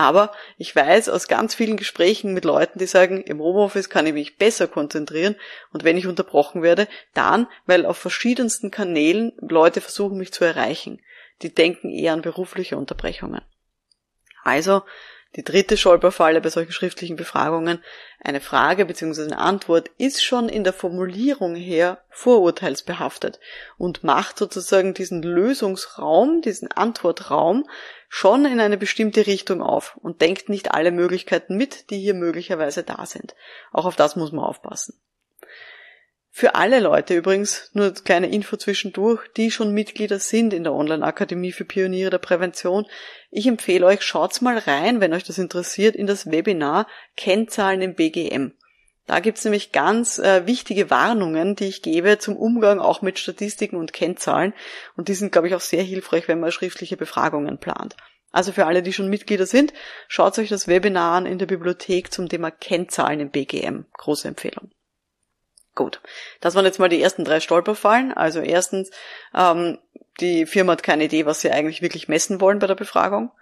Aber 0.00 0.32
ich 0.56 0.74
weiß 0.74 1.10
aus 1.10 1.28
ganz 1.28 1.54
vielen 1.54 1.76
Gesprächen 1.76 2.32
mit 2.32 2.46
Leuten, 2.46 2.78
die 2.78 2.86
sagen, 2.86 3.20
im 3.20 3.38
Homeoffice 3.38 3.90
kann 3.90 4.06
ich 4.06 4.14
mich 4.14 4.38
besser 4.38 4.66
konzentrieren 4.66 5.36
und 5.74 5.84
wenn 5.84 5.98
ich 5.98 6.06
unterbrochen 6.06 6.62
werde, 6.62 6.88
dann, 7.12 7.48
weil 7.66 7.84
auf 7.84 7.98
verschiedensten 7.98 8.70
Kanälen 8.70 9.32
Leute 9.42 9.82
versuchen, 9.82 10.16
mich 10.16 10.32
zu 10.32 10.42
erreichen. 10.42 11.02
Die 11.42 11.54
denken 11.54 11.90
eher 11.90 12.14
an 12.14 12.22
berufliche 12.22 12.78
Unterbrechungen. 12.78 13.42
Also, 14.42 14.80
die 15.36 15.44
dritte 15.44 15.76
Stolperfalle 15.76 16.40
bei 16.40 16.48
solchen 16.48 16.72
schriftlichen 16.72 17.16
Befragungen, 17.16 17.84
eine 18.20 18.40
Frage 18.40 18.86
bzw. 18.86 19.24
eine 19.24 19.38
Antwort 19.38 19.90
ist 19.98 20.24
schon 20.24 20.48
in 20.48 20.64
der 20.64 20.72
Formulierung 20.72 21.54
her 21.54 22.02
vorurteilsbehaftet 22.08 23.38
und 23.76 24.02
macht 24.02 24.38
sozusagen 24.38 24.94
diesen 24.94 25.22
Lösungsraum, 25.22 26.40
diesen 26.40 26.72
Antwortraum 26.72 27.68
schon 28.12 28.44
in 28.44 28.58
eine 28.58 28.76
bestimmte 28.76 29.28
Richtung 29.28 29.62
auf 29.62 29.96
und 30.02 30.20
denkt 30.20 30.48
nicht 30.48 30.72
alle 30.72 30.90
Möglichkeiten 30.90 31.56
mit, 31.56 31.90
die 31.90 32.00
hier 32.00 32.12
möglicherweise 32.12 32.82
da 32.82 33.06
sind. 33.06 33.36
Auch 33.72 33.86
auf 33.86 33.94
das 33.94 34.16
muss 34.16 34.32
man 34.32 34.44
aufpassen. 34.44 35.00
Für 36.32 36.56
alle 36.56 36.80
Leute 36.80 37.14
übrigens, 37.14 37.70
nur 37.72 37.94
kleine 37.94 38.28
Info 38.30 38.56
zwischendurch, 38.56 39.28
die 39.36 39.52
schon 39.52 39.72
Mitglieder 39.72 40.18
sind 40.18 40.52
in 40.52 40.64
der 40.64 40.72
Online-Akademie 40.72 41.52
für 41.52 41.64
Pioniere 41.64 42.10
der 42.10 42.18
Prävention. 42.18 42.86
Ich 43.30 43.46
empfehle 43.46 43.86
euch, 43.86 44.02
schaut's 44.02 44.40
mal 44.40 44.58
rein, 44.58 45.00
wenn 45.00 45.12
euch 45.12 45.24
das 45.24 45.38
interessiert, 45.38 45.94
in 45.94 46.08
das 46.08 46.30
Webinar 46.30 46.88
Kennzahlen 47.16 47.80
im 47.80 47.94
BGM. 47.94 48.54
Da 49.10 49.18
gibt's 49.18 49.42
nämlich 49.42 49.72
ganz 49.72 50.20
äh, 50.20 50.46
wichtige 50.46 50.88
Warnungen, 50.88 51.56
die 51.56 51.66
ich 51.66 51.82
gebe 51.82 52.18
zum 52.18 52.36
Umgang 52.36 52.78
auch 52.78 53.02
mit 53.02 53.18
Statistiken 53.18 53.74
und 53.74 53.92
Kennzahlen. 53.92 54.54
Und 54.96 55.08
die 55.08 55.14
sind, 55.14 55.32
glaube 55.32 55.48
ich, 55.48 55.56
auch 55.56 55.60
sehr 55.60 55.82
hilfreich, 55.82 56.28
wenn 56.28 56.38
man 56.38 56.52
schriftliche 56.52 56.96
Befragungen 56.96 57.58
plant. 57.58 57.96
Also 58.30 58.52
für 58.52 58.66
alle, 58.66 58.84
die 58.84 58.92
schon 58.92 59.10
Mitglieder 59.10 59.46
sind, 59.46 59.72
schaut 60.06 60.38
euch 60.38 60.48
das 60.48 60.68
Webinar 60.68 61.16
an 61.16 61.26
in 61.26 61.38
der 61.38 61.46
Bibliothek 61.46 62.12
zum 62.12 62.28
Thema 62.28 62.52
Kennzahlen 62.52 63.18
im 63.18 63.30
BGM. 63.30 63.86
Große 63.94 64.28
Empfehlung. 64.28 64.70
Gut, 65.74 66.00
das 66.40 66.54
waren 66.54 66.64
jetzt 66.64 66.78
mal 66.78 66.88
die 66.88 67.02
ersten 67.02 67.24
drei 67.24 67.40
Stolperfallen. 67.40 68.12
Also 68.12 68.38
erstens, 68.38 68.92
ähm, 69.34 69.78
die 70.20 70.46
Firma 70.46 70.70
hat 70.70 70.84
keine 70.84 71.06
Idee, 71.06 71.26
was 71.26 71.40
sie 71.40 71.50
eigentlich 71.50 71.82
wirklich 71.82 72.06
messen 72.06 72.40
wollen 72.40 72.60
bei 72.60 72.68
der 72.68 72.76
Befragung. 72.76 73.32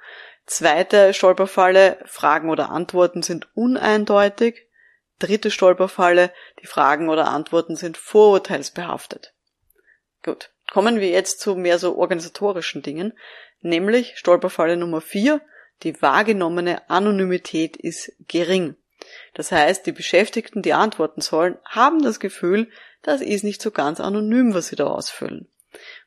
Zweite 0.47 1.13
Stolperfalle, 1.13 1.99
Fragen 2.07 2.49
oder 2.49 2.71
Antworten 2.71 3.21
sind 3.21 3.55
uneindeutig. 3.55 4.68
Dritte 5.19 5.51
Stolperfalle, 5.51 6.33
die 6.63 6.67
Fragen 6.67 7.09
oder 7.09 7.29
Antworten 7.29 7.77
sind 7.77 7.97
vorurteilsbehaftet. 7.97 9.33
Gut, 10.23 10.51
kommen 10.71 11.01
wir 11.01 11.09
jetzt 11.09 11.41
zu 11.41 11.55
mehr 11.55 11.79
so 11.79 11.97
organisatorischen 11.97 12.83
Dingen, 12.83 13.13
nämlich 13.61 14.17
Stolperfalle 14.17 14.77
Nummer 14.77 15.01
vier, 15.01 15.41
die 15.83 16.01
wahrgenommene 16.03 16.89
Anonymität 16.91 17.77
ist 17.77 18.13
gering. 18.27 18.77
Das 19.35 19.53
heißt, 19.53 19.87
die 19.87 19.93
Beschäftigten, 19.93 20.63
die 20.63 20.73
antworten 20.73 21.21
sollen, 21.21 21.59
haben 21.65 22.03
das 22.03 22.21
Gefühl, 22.21 22.69
das 23.03 23.21
ist 23.21 23.45
nicht 23.45 23.63
so 23.63 23.71
ganz 23.71 24.01
anonym, 24.01 24.55
was 24.55 24.69
sie 24.69 24.77
da 24.77 24.87
ausfüllen. 24.87 25.49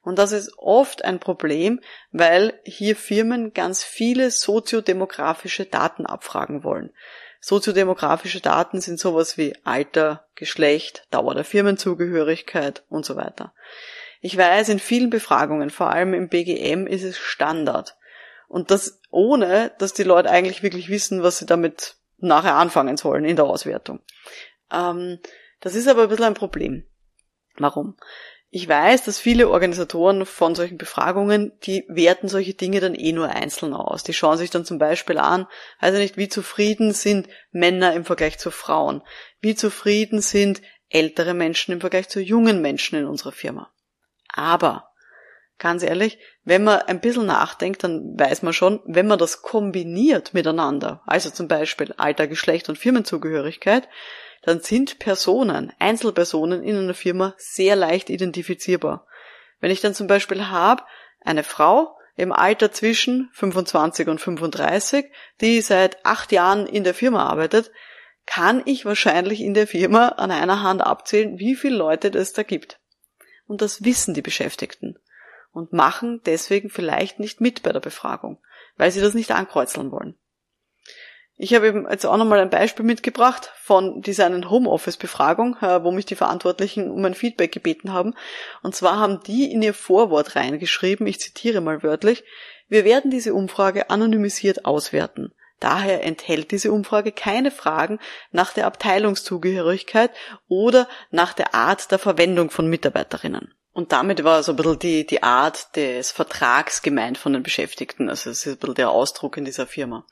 Und 0.01 0.17
das 0.17 0.31
ist 0.31 0.53
oft 0.57 1.05
ein 1.05 1.19
Problem, 1.19 1.79
weil 2.11 2.59
hier 2.65 2.95
Firmen 2.95 3.53
ganz 3.53 3.83
viele 3.83 4.31
soziodemografische 4.31 5.65
Daten 5.65 6.05
abfragen 6.05 6.63
wollen. 6.63 6.91
Soziodemografische 7.41 8.39
Daten 8.39 8.81
sind 8.81 8.99
sowas 8.99 9.37
wie 9.37 9.55
Alter, 9.63 10.27
Geschlecht, 10.35 11.07
Dauer 11.09 11.33
der 11.33 11.43
Firmenzugehörigkeit 11.43 12.83
und 12.87 13.03
so 13.03 13.15
weiter. 13.15 13.53
Ich 14.21 14.37
weiß, 14.37 14.69
in 14.69 14.79
vielen 14.79 15.09
Befragungen, 15.09 15.71
vor 15.71 15.89
allem 15.89 16.13
im 16.13 16.29
BGM, 16.29 16.85
ist 16.85 17.03
es 17.03 17.17
Standard. 17.17 17.97
Und 18.47 18.69
das 18.69 19.01
ohne, 19.09 19.71
dass 19.79 19.93
die 19.93 20.03
Leute 20.03 20.29
eigentlich 20.29 20.61
wirklich 20.61 20.89
wissen, 20.89 21.23
was 21.23 21.39
sie 21.39 21.47
damit 21.47 21.95
nachher 22.17 22.55
anfangen 22.55 22.97
sollen 22.97 23.25
in 23.25 23.35
der 23.35 23.45
Auswertung. 23.45 24.01
Ähm, 24.71 25.19
das 25.61 25.73
ist 25.73 25.87
aber 25.87 26.03
ein 26.03 26.09
bisschen 26.09 26.25
ein 26.25 26.33
Problem. 26.35 26.85
Warum? 27.57 27.97
Ich 28.53 28.67
weiß, 28.67 29.05
dass 29.05 29.17
viele 29.17 29.49
Organisatoren 29.49 30.25
von 30.25 30.55
solchen 30.55 30.77
Befragungen, 30.77 31.53
die 31.63 31.85
werten 31.87 32.27
solche 32.27 32.53
Dinge 32.53 32.81
dann 32.81 32.95
eh 32.95 33.13
nur 33.13 33.29
einzeln 33.29 33.73
aus. 33.73 34.03
Die 34.03 34.13
schauen 34.13 34.37
sich 34.37 34.49
dann 34.49 34.65
zum 34.65 34.77
Beispiel 34.77 35.17
an, 35.19 35.47
also 35.79 35.97
nicht, 35.97 36.17
wie 36.17 36.27
zufrieden 36.27 36.91
sind 36.91 37.29
Männer 37.51 37.93
im 37.93 38.03
Vergleich 38.03 38.39
zu 38.39 38.51
Frauen, 38.51 39.03
wie 39.39 39.55
zufrieden 39.55 40.19
sind 40.21 40.61
ältere 40.89 41.33
Menschen 41.33 41.71
im 41.71 41.79
Vergleich 41.79 42.09
zu 42.09 42.19
jungen 42.19 42.61
Menschen 42.61 42.99
in 42.99 43.05
unserer 43.05 43.31
Firma. 43.31 43.71
Aber 44.27 44.89
ganz 45.57 45.81
ehrlich, 45.81 46.19
wenn 46.43 46.65
man 46.65 46.81
ein 46.81 46.99
bisschen 46.99 47.27
nachdenkt, 47.27 47.85
dann 47.85 48.19
weiß 48.19 48.41
man 48.41 48.51
schon, 48.51 48.81
wenn 48.85 49.07
man 49.07 49.17
das 49.17 49.43
kombiniert 49.43 50.33
miteinander, 50.33 51.01
also 51.05 51.29
zum 51.29 51.47
Beispiel 51.47 51.93
Alter, 51.95 52.27
Geschlecht 52.27 52.67
und 52.67 52.77
Firmenzugehörigkeit, 52.77 53.87
dann 54.41 54.61
sind 54.61 54.99
Personen, 54.99 55.71
Einzelpersonen 55.79 56.63
in 56.63 56.75
einer 56.75 56.93
Firma 56.93 57.35
sehr 57.37 57.75
leicht 57.75 58.09
identifizierbar. 58.09 59.05
Wenn 59.59 59.71
ich 59.71 59.81
dann 59.81 59.93
zum 59.93 60.07
Beispiel 60.07 60.47
habe, 60.47 60.83
eine 61.21 61.43
Frau 61.43 61.95
im 62.15 62.31
Alter 62.31 62.71
zwischen 62.71 63.29
25 63.33 64.07
und 64.07 64.19
35, 64.19 65.05
die 65.39 65.61
seit 65.61 66.03
acht 66.05 66.31
Jahren 66.31 66.65
in 66.65 66.83
der 66.83 66.93
Firma 66.93 67.27
arbeitet, 67.27 67.71
kann 68.25 68.61
ich 68.65 68.85
wahrscheinlich 68.85 69.41
in 69.41 69.53
der 69.53 69.67
Firma 69.67 70.09
an 70.09 70.31
einer 70.31 70.63
Hand 70.63 70.81
abzählen, 70.81 71.37
wie 71.39 71.55
viele 71.55 71.77
Leute 71.77 72.07
es 72.09 72.33
da 72.33 72.43
gibt. 72.43 72.79
Und 73.47 73.61
das 73.61 73.83
wissen 73.83 74.13
die 74.13 74.21
Beschäftigten 74.21 74.97
und 75.51 75.73
machen 75.73 76.21
deswegen 76.25 76.69
vielleicht 76.69 77.19
nicht 77.19 77.41
mit 77.41 77.63
bei 77.63 77.71
der 77.71 77.79
Befragung, 77.79 78.41
weil 78.77 78.91
sie 78.91 79.01
das 79.01 79.13
nicht 79.13 79.31
ankreuzeln 79.31 79.91
wollen. 79.91 80.15
Ich 81.37 81.55
habe 81.55 81.67
eben 81.67 81.89
jetzt 81.89 82.05
auch 82.05 82.17
nochmal 82.17 82.39
ein 82.39 82.49
Beispiel 82.49 82.85
mitgebracht 82.85 83.51
von 83.61 84.01
dieser 84.01 84.27
einen 84.27 84.49
Homeoffice-Befragung, 84.49 85.57
äh, 85.61 85.83
wo 85.83 85.91
mich 85.91 86.05
die 86.05 86.15
Verantwortlichen 86.15 86.91
um 86.91 87.03
ein 87.03 87.15
Feedback 87.15 87.51
gebeten 87.51 87.93
haben. 87.93 88.13
Und 88.61 88.75
zwar 88.75 88.99
haben 88.99 89.21
die 89.25 89.51
in 89.51 89.61
ihr 89.61 89.73
Vorwort 89.73 90.35
reingeschrieben, 90.35 91.07
ich 91.07 91.19
zitiere 91.19 91.61
mal 91.61 91.81
wörtlich, 91.81 92.23
wir 92.67 92.85
werden 92.85 93.11
diese 93.11 93.33
Umfrage 93.33 93.89
anonymisiert 93.89 94.65
auswerten. 94.65 95.33
Daher 95.59 96.03
enthält 96.03 96.51
diese 96.51 96.71
Umfrage 96.71 97.11
keine 97.11 97.51
Fragen 97.51 97.99
nach 98.31 98.51
der 98.53 98.65
Abteilungszugehörigkeit 98.65 100.11
oder 100.47 100.87
nach 101.11 101.33
der 101.33 101.53
Art 101.53 101.91
der 101.91 101.99
Verwendung 101.99 102.49
von 102.49 102.67
Mitarbeiterinnen. 102.67 103.53
Und 103.73 103.93
damit 103.93 104.23
war 104.25 104.43
so 104.43 104.51
ein 104.51 104.57
bisschen 104.57 104.79
die, 104.79 105.05
die 105.05 105.23
Art 105.23 105.75
des 105.77 106.11
Vertrags 106.11 106.81
gemeint 106.81 107.17
von 107.17 107.31
den 107.31 107.41
Beschäftigten. 107.41 108.09
Also 108.09 108.29
es 108.29 108.45
ist 108.45 108.53
ein 108.53 108.57
bisschen 108.57 108.75
der 108.75 108.89
Ausdruck 108.89 109.37
in 109.37 109.45
dieser 109.45 109.65
Firma. 109.65 110.05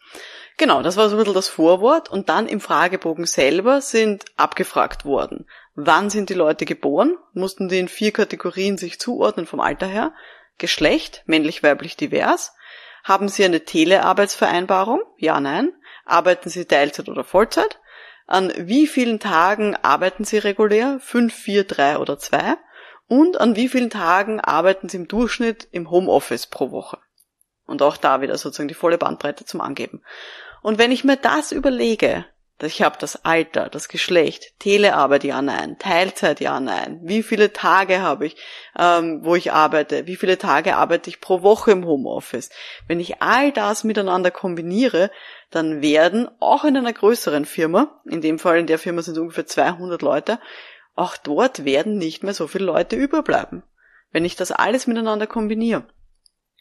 Genau, 0.57 0.81
das 0.81 0.95
war 0.95 1.09
so 1.09 1.15
ein 1.15 1.19
bisschen 1.19 1.33
das 1.33 1.49
Vorwort. 1.49 2.09
Und 2.09 2.29
dann 2.29 2.47
im 2.47 2.61
Fragebogen 2.61 3.25
selber 3.25 3.81
sind 3.81 4.23
abgefragt 4.37 5.03
worden. 5.03 5.45
Wann 5.75 6.09
sind 6.09 6.29
die 6.29 6.35
Leute 6.35 6.65
geboren? 6.65 7.17
Mussten 7.33 7.67
die 7.67 7.79
in 7.79 7.89
vier 7.89 8.13
Kategorien 8.13 8.77
sich 8.77 8.97
zuordnen 8.97 9.45
vom 9.45 9.59
Alter 9.59 9.87
her. 9.87 10.13
Geschlecht, 10.57 11.23
männlich, 11.25 11.61
weiblich, 11.61 11.97
divers. 11.97 12.53
Haben 13.03 13.27
sie 13.27 13.43
eine 13.43 13.65
Telearbeitsvereinbarung? 13.65 15.01
Ja, 15.17 15.41
nein. 15.41 15.73
Arbeiten 16.05 16.49
sie 16.49 16.63
Teilzeit 16.63 17.09
oder 17.09 17.25
Vollzeit? 17.25 17.79
An 18.25 18.53
wie 18.55 18.87
vielen 18.87 19.19
Tagen 19.19 19.75
arbeiten 19.81 20.23
sie 20.23 20.37
regulär? 20.37 20.99
Fünf, 21.01 21.33
vier, 21.33 21.65
drei 21.65 21.97
oder 21.97 22.19
zwei? 22.19 22.57
Und 23.09 23.41
an 23.41 23.55
wie 23.55 23.67
vielen 23.67 23.89
Tagen 23.89 24.39
arbeiten 24.39 24.87
Sie 24.87 24.97
im 24.97 25.07
Durchschnitt 25.07 25.67
im 25.71 25.89
Homeoffice 25.89 26.45
pro 26.45 26.71
Woche? 26.71 26.99
Und 27.65 27.81
auch 27.81 27.97
da 27.97 28.21
wieder 28.21 28.37
sozusagen 28.37 28.67
die 28.67 28.75
volle 28.75 28.97
Bandbreite 28.97 29.45
zum 29.45 29.61
Angeben. 29.61 30.03
Und 30.61 30.77
wenn 30.77 30.91
ich 30.91 31.03
mir 31.03 31.17
das 31.17 31.51
überlege, 31.51 32.25
Ich 32.61 32.81
habe 32.81 32.97
das 32.99 33.23
Alter, 33.23 33.69
das 33.69 33.87
Geschlecht, 33.87 34.59
Telearbeit 34.59 35.23
ja, 35.23 35.41
nein, 35.41 35.77
Teilzeit 35.79 36.41
ja, 36.41 36.59
nein. 36.59 36.99
Wie 37.03 37.23
viele 37.23 37.53
Tage 37.53 38.01
habe 38.01 38.25
ich, 38.25 38.35
ähm, 38.77 39.21
wo 39.23 39.35
ich 39.35 39.53
arbeite? 39.53 40.07
Wie 40.07 40.17
viele 40.17 40.37
Tage 40.37 40.75
arbeite 40.75 41.09
ich 41.09 41.21
pro 41.21 41.41
Woche 41.41 41.71
im 41.71 41.85
Homeoffice? 41.85 42.49
Wenn 42.85 42.99
ich 42.99 43.21
all 43.21 43.53
das 43.53 43.85
miteinander 43.85 44.29
kombiniere, 44.29 45.09
dann 45.51 45.81
werden 45.81 46.27
auch 46.41 46.65
in 46.65 46.75
einer 46.75 46.91
größeren 46.91 47.45
Firma, 47.45 48.01
in 48.03 48.19
dem 48.19 48.39
Fall 48.39 48.59
in 48.59 48.67
der 48.67 48.77
Firma 48.77 49.03
sind 49.03 49.17
ungefähr 49.17 49.45
200 49.45 50.01
Leute, 50.01 50.37
auch 50.99 51.17
dort 51.17 51.65
werden 51.65 51.97
nicht 51.97 52.23
mehr 52.23 52.33
so 52.33 52.47
viele 52.47 52.65
Leute 52.65 52.95
überbleiben. 52.95 53.63
Wenn 54.11 54.25
ich 54.25 54.35
das 54.35 54.51
alles 54.51 54.87
miteinander 54.87 55.27
kombiniere. 55.27 55.85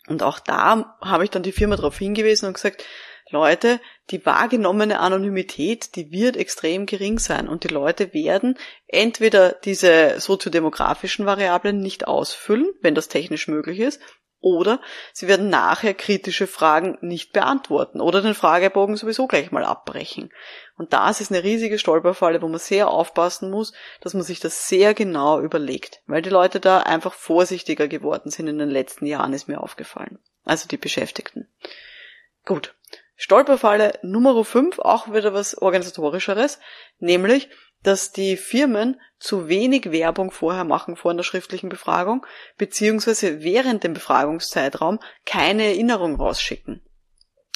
Und 0.07 0.23
auch 0.23 0.39
da 0.39 0.97
habe 1.01 1.25
ich 1.25 1.31
dann 1.31 1.43
die 1.43 1.53
Firma 1.53 1.77
darauf 1.77 1.99
hingewiesen 1.99 2.47
und 2.47 2.55
gesagt, 2.55 2.85
Leute, 3.31 3.79
die 4.11 4.25
wahrgenommene 4.25 5.01
Anonymität, 5.01 5.97
die 5.97 6.11
wird 6.11 6.37
extrem 6.37 6.87
gering 6.87 7.19
sein 7.19 7.47
und 7.47 7.65
die 7.65 7.69
Leute 7.69 8.15
werden 8.15 8.57
entweder 8.87 9.53
diese 9.53 10.19
soziodemografischen 10.19 11.27
Variablen 11.27 11.81
nicht 11.81 12.07
ausfüllen, 12.07 12.73
wenn 12.81 12.95
das 12.95 13.09
technisch 13.09 13.49
möglich 13.49 13.81
ist, 13.81 14.01
oder 14.41 14.81
sie 15.13 15.27
werden 15.29 15.49
nachher 15.49 15.95
kritische 15.95 16.47
Fragen 16.47 16.97
nicht 17.01 17.33
beantworten 17.33 18.01
oder 18.01 18.23
den 18.23 18.35
Fragebogen 18.35 18.97
sowieso 18.97 19.27
gleich 19.27 19.51
mal 19.51 19.65
abbrechen. 19.65 20.31
Und 20.77 20.93
das 20.93 21.21
ist 21.21 21.33
eine 21.33 21.43
riesige 21.43 21.79
Stolperfalle, 21.79 22.41
wo 22.41 22.49
man 22.49 22.61
sehr 22.61 22.89
aufpassen 22.89 23.51
muss, 23.51 23.73
dass 24.01 24.15
man 24.15 24.23
sich 24.23 24.39
das 24.39 24.69
sehr 24.69 24.95
genau 24.95 25.41
überlegt, 25.41 26.03
weil 26.07 26.23
die 26.23 26.31
Leute 26.31 26.61
da 26.61 26.79
einfach 26.79 27.15
vorsichtiger 27.15 27.89
geworden 27.89 28.31
sind 28.31 28.47
in 28.47 28.59
den 28.59 28.71
letzten 28.71 29.07
Jahren, 29.07 29.33
ist 29.33 29.49
mir 29.49 29.61
aufgefallen. 29.61 30.19
Also 30.45 30.69
die 30.69 30.77
Beschäftigten. 30.77 31.49
Gut. 32.45 32.75
Stolperfalle 33.21 33.99
Nummer 34.03 34.45
5, 34.45 34.79
auch 34.79 35.13
wieder 35.13 35.35
was 35.35 35.61
organisatorischeres, 35.61 36.61
nämlich, 37.01 37.51
dass 37.83 38.13
die 38.13 38.37
Firmen 38.37 39.01
zu 39.19 39.49
wenig 39.49 39.91
Werbung 39.91 40.31
vorher 40.31 40.65
machen 40.65 40.97
vor 40.97 41.11
einer 41.11 41.23
schriftlichen 41.23 41.69
Befragung, 41.69 42.25
beziehungsweise 42.57 43.43
während 43.43 43.85
dem 43.85 43.95
Befragungszeitraum 43.95 45.01
keine 45.25 45.65
Erinnerung 45.65 46.17
rausschicken. 46.17 46.83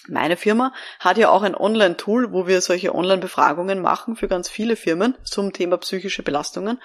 Meine 0.08 0.36
Firma 0.36 0.74
hat 0.98 1.16
ja 1.16 1.30
auch 1.30 1.42
ein 1.42 1.54
Online-Tool, 1.54 2.32
wo 2.32 2.48
wir 2.48 2.60
solche 2.60 2.92
Online-Befragungen 2.92 3.80
machen 3.80 4.16
für 4.16 4.26
ganz 4.26 4.48
viele 4.48 4.74
Firmen 4.74 5.16
zum 5.22 5.52
Thema 5.52 5.76
psychische 5.76 6.24
Belastungen. 6.24 6.80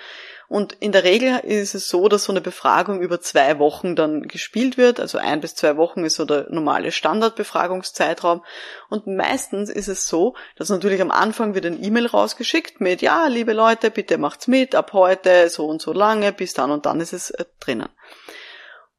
Und 0.49 0.73
in 0.79 0.93
der 0.93 1.03
Regel 1.03 1.39
ist 1.39 1.75
es 1.75 1.89
so, 1.89 2.07
dass 2.07 2.23
so 2.23 2.31
eine 2.31 2.39
Befragung 2.39 3.01
über 3.01 3.19
zwei 3.19 3.59
Wochen 3.59 3.97
dann 3.97 4.23
gespielt 4.23 4.77
wird. 4.77 5.01
Also 5.01 5.17
ein 5.17 5.41
bis 5.41 5.55
zwei 5.55 5.75
Wochen 5.75 6.05
ist 6.05 6.15
so 6.15 6.23
der 6.23 6.47
normale 6.49 6.93
Standardbefragungszeitraum. 6.93 8.43
Und 8.89 9.07
meistens 9.07 9.69
ist 9.69 9.89
es 9.89 10.07
so, 10.07 10.35
dass 10.55 10.69
natürlich 10.69 11.01
am 11.01 11.11
Anfang 11.11 11.53
wird 11.53 11.65
ein 11.65 11.83
E-Mail 11.83 12.07
rausgeschickt 12.07 12.79
mit, 12.79 13.01
ja, 13.01 13.27
liebe 13.27 13.51
Leute, 13.51 13.91
bitte 13.91 14.17
macht's 14.17 14.47
mit, 14.47 14.73
ab 14.73 14.93
heute 14.93 15.49
so 15.49 15.65
und 15.65 15.81
so 15.81 15.91
lange, 15.91 16.31
bis 16.31 16.53
dann 16.53 16.71
und 16.71 16.85
dann 16.85 17.01
ist 17.01 17.11
es 17.11 17.29
äh, 17.31 17.43
drinnen. 17.59 17.89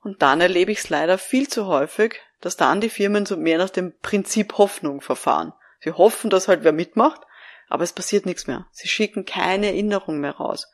Und 0.02 0.20
dann 0.20 0.42
erlebe 0.42 0.70
ich 0.70 0.78
es 0.78 0.90
leider 0.90 1.16
viel 1.16 1.48
zu 1.48 1.66
häufig, 1.66 2.20
dass 2.42 2.58
dann 2.58 2.82
die 2.82 2.90
Firmen 2.90 3.24
so 3.24 3.38
mehr 3.38 3.56
nach 3.56 3.70
dem 3.70 3.94
Prinzip 4.00 4.58
Hoffnung 4.58 5.00
verfahren. 5.00 5.54
Sie 5.80 5.92
hoffen, 5.92 6.28
dass 6.28 6.46
halt 6.46 6.62
wer 6.62 6.72
mitmacht, 6.72 7.22
aber 7.68 7.84
es 7.84 7.92
passiert 7.92 8.26
nichts 8.26 8.46
mehr. 8.46 8.66
Sie 8.70 8.88
schicken 8.88 9.24
keine 9.24 9.68
Erinnerung 9.68 10.18
mehr 10.20 10.36
raus. 10.36 10.70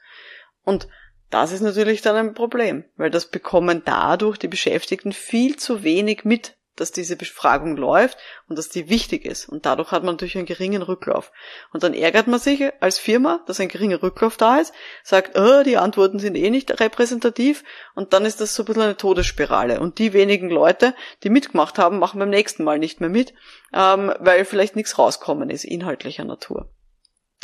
Und 0.65 0.89
das 1.31 1.53
ist 1.53 1.63
natürlich 1.63 2.03
dann 2.03 2.17
ein 2.17 2.35
Problem, 2.35 2.85
weil 2.97 3.11
das 3.11 3.27
bekommen 3.27 3.83
dadurch 3.85 4.39
die 4.39 4.49
Beschäftigten 4.49 5.13
viel 5.13 5.57
zu 5.57 5.83
wenig 5.83 6.25
mit, 6.25 6.57
dass 6.77 6.93
diese 6.93 7.17
Befragung 7.17 7.77
läuft 7.77 8.19
und 8.49 8.59
dass 8.59 8.69
die 8.69 8.89
wichtig 8.89 9.25
ist. 9.25 9.49
Und 9.49 9.65
dadurch 9.67 9.93
hat 9.93 10.03
man 10.03 10.15
natürlich 10.15 10.37
einen 10.37 10.47
geringen 10.47 10.83
Rücklauf. 10.83 11.31
Und 11.73 11.83
dann 11.83 11.95
ärgert 11.95 12.27
man 12.27 12.41
sich 12.41 12.63
als 12.81 12.99
Firma, 12.99 13.41
dass 13.47 13.61
ein 13.61 13.69
geringer 13.69 14.03
Rücklauf 14.03 14.37
da 14.37 14.59
ist, 14.59 14.73
sagt, 15.03 15.39
oh, 15.39 15.63
die 15.63 15.77
Antworten 15.77 16.19
sind 16.19 16.37
eh 16.37 16.51
nicht 16.51 16.81
repräsentativ 16.81 17.65
und 17.95 18.13
dann 18.13 18.25
ist 18.25 18.41
das 18.41 18.55
so 18.55 18.63
ein 18.63 18.67
bisschen 18.67 18.83
eine 18.83 18.97
Todesspirale. 18.97 19.81
Und 19.81 19.99
die 19.99 20.13
wenigen 20.13 20.51
Leute, 20.51 20.95
die 21.23 21.31
mitgemacht 21.31 21.79
haben, 21.79 21.99
machen 21.99 22.19
beim 22.19 22.31
nächsten 22.31 22.65
Mal 22.65 22.79
nicht 22.79 23.01
mehr 23.01 23.11
mit, 23.11 23.35
ähm, 23.73 24.13
weil 24.19 24.45
vielleicht 24.45 24.77
nichts 24.77 24.99
rauskommen 24.99 25.51
ist, 25.51 25.65
inhaltlicher 25.65 26.25
Natur. 26.25 26.69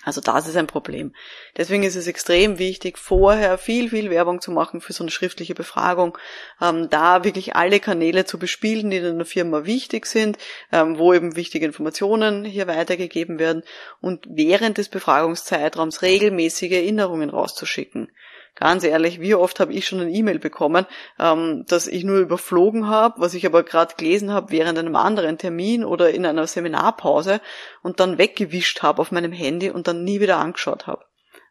Also 0.03 0.23
das 0.23 0.49
ist 0.49 0.57
ein 0.57 0.67
Problem. 0.67 1.15
Deswegen 1.59 1.83
ist 1.83 1.95
es 1.95 2.07
extrem 2.07 2.59
wichtig, 2.59 2.97
vorher 2.97 3.59
viel, 3.59 3.91
viel 3.91 4.09
Werbung 4.09 4.41
zu 4.41 4.51
machen 4.51 4.81
für 4.81 4.95
so 4.95 5.05
eine 5.05 5.11
schriftliche 5.11 5.55
Befragung, 5.55 6.17
ähm, 6.61 6.89
da 6.89 7.23
wirklich 7.23 7.55
alle 7.55 7.81
Kanäle 7.81 8.25
zu 8.25 8.39
bespielen, 8.39 8.91
die 8.91 8.97
in 8.97 9.05
einer 9.05 9.27
Firma 9.27 9.67
wichtig 9.67 10.07
sind, 10.07 10.39
ähm, 10.73 10.99
wo 10.99 11.13
eben 11.13 11.37
wichtige 11.37 11.67
Informationen 11.67 12.47
hier 12.47 12.67
weitergegeben 12.67 13.39
werden 13.39 13.63
und 14.01 14.25
während 14.31 14.79
des 14.79 14.89
Befragungszeitraums 14.89 16.01
regelmäßige 16.01 16.73
Erinnerungen 16.73 17.29
rauszuschicken. 17.29 18.11
Ganz 18.57 18.85
ehrlich, 18.85 19.21
wie 19.21 19.35
oft 19.35 19.59
habe 19.59 19.73
ich 19.73 19.87
schon 19.87 20.01
ein 20.01 20.15
E-Mail 20.15 20.39
bekommen, 20.39 20.87
ähm, 21.19 21.65
das 21.69 21.87
ich 21.87 22.05
nur 22.05 22.19
überflogen 22.19 22.89
habe, 22.89 23.21
was 23.21 23.35
ich 23.35 23.47
aber 23.47 23.63
gerade 23.63 23.95
gelesen 23.97 24.33
habe 24.33 24.51
während 24.51 24.79
einem 24.79 24.97
anderen 24.97 25.39
Termin 25.39 25.85
oder 25.85 26.11
in 26.11 26.27
einer 26.27 26.47
Seminarpause 26.47 27.41
und 27.83 28.01
dann 28.01 28.19
weggewischt 28.19 28.83
habe 28.83 29.01
auf 29.01 29.13
meinem 29.13 29.33
Handy 29.33 29.71
und 29.71 29.89
dann 29.89 30.05
nie 30.05 30.21
wieder 30.21 30.37
angeschaut 30.37 30.87
habe. 30.87 31.05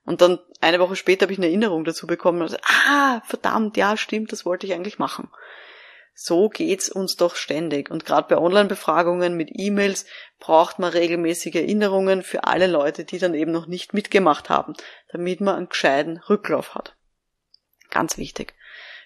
Und 0.05 0.21
dann 0.21 0.39
eine 0.61 0.79
Woche 0.79 0.95
später 0.95 1.23
habe 1.23 1.33
ich 1.33 1.39
eine 1.39 1.47
Erinnerung 1.47 1.83
dazu 1.83 2.07
bekommen. 2.07 2.41
Also, 2.41 2.57
ah, 2.87 3.21
verdammt, 3.25 3.77
ja, 3.77 3.95
stimmt, 3.95 4.31
das 4.31 4.45
wollte 4.45 4.65
ich 4.65 4.73
eigentlich 4.73 4.99
machen. 4.99 5.29
So 6.21 6.49
geht's 6.49 6.89
uns 6.89 7.15
doch 7.15 7.37
ständig. 7.37 7.89
Und 7.89 8.03
gerade 8.03 8.27
bei 8.27 8.37
Online-Befragungen 8.37 9.37
mit 9.37 9.51
E-Mails 9.53 10.05
braucht 10.37 10.77
man 10.77 10.91
regelmäßige 10.91 11.55
Erinnerungen 11.55 12.23
für 12.23 12.43
alle 12.43 12.67
Leute, 12.67 13.05
die 13.05 13.19
dann 13.19 13.33
eben 13.33 13.53
noch 13.53 13.67
nicht 13.67 13.93
mitgemacht 13.93 14.49
haben, 14.49 14.73
damit 15.13 15.39
man 15.39 15.55
einen 15.55 15.69
gescheiten 15.69 16.17
Rücklauf 16.17 16.75
hat. 16.75 16.97
Ganz 17.89 18.17
wichtig. 18.17 18.53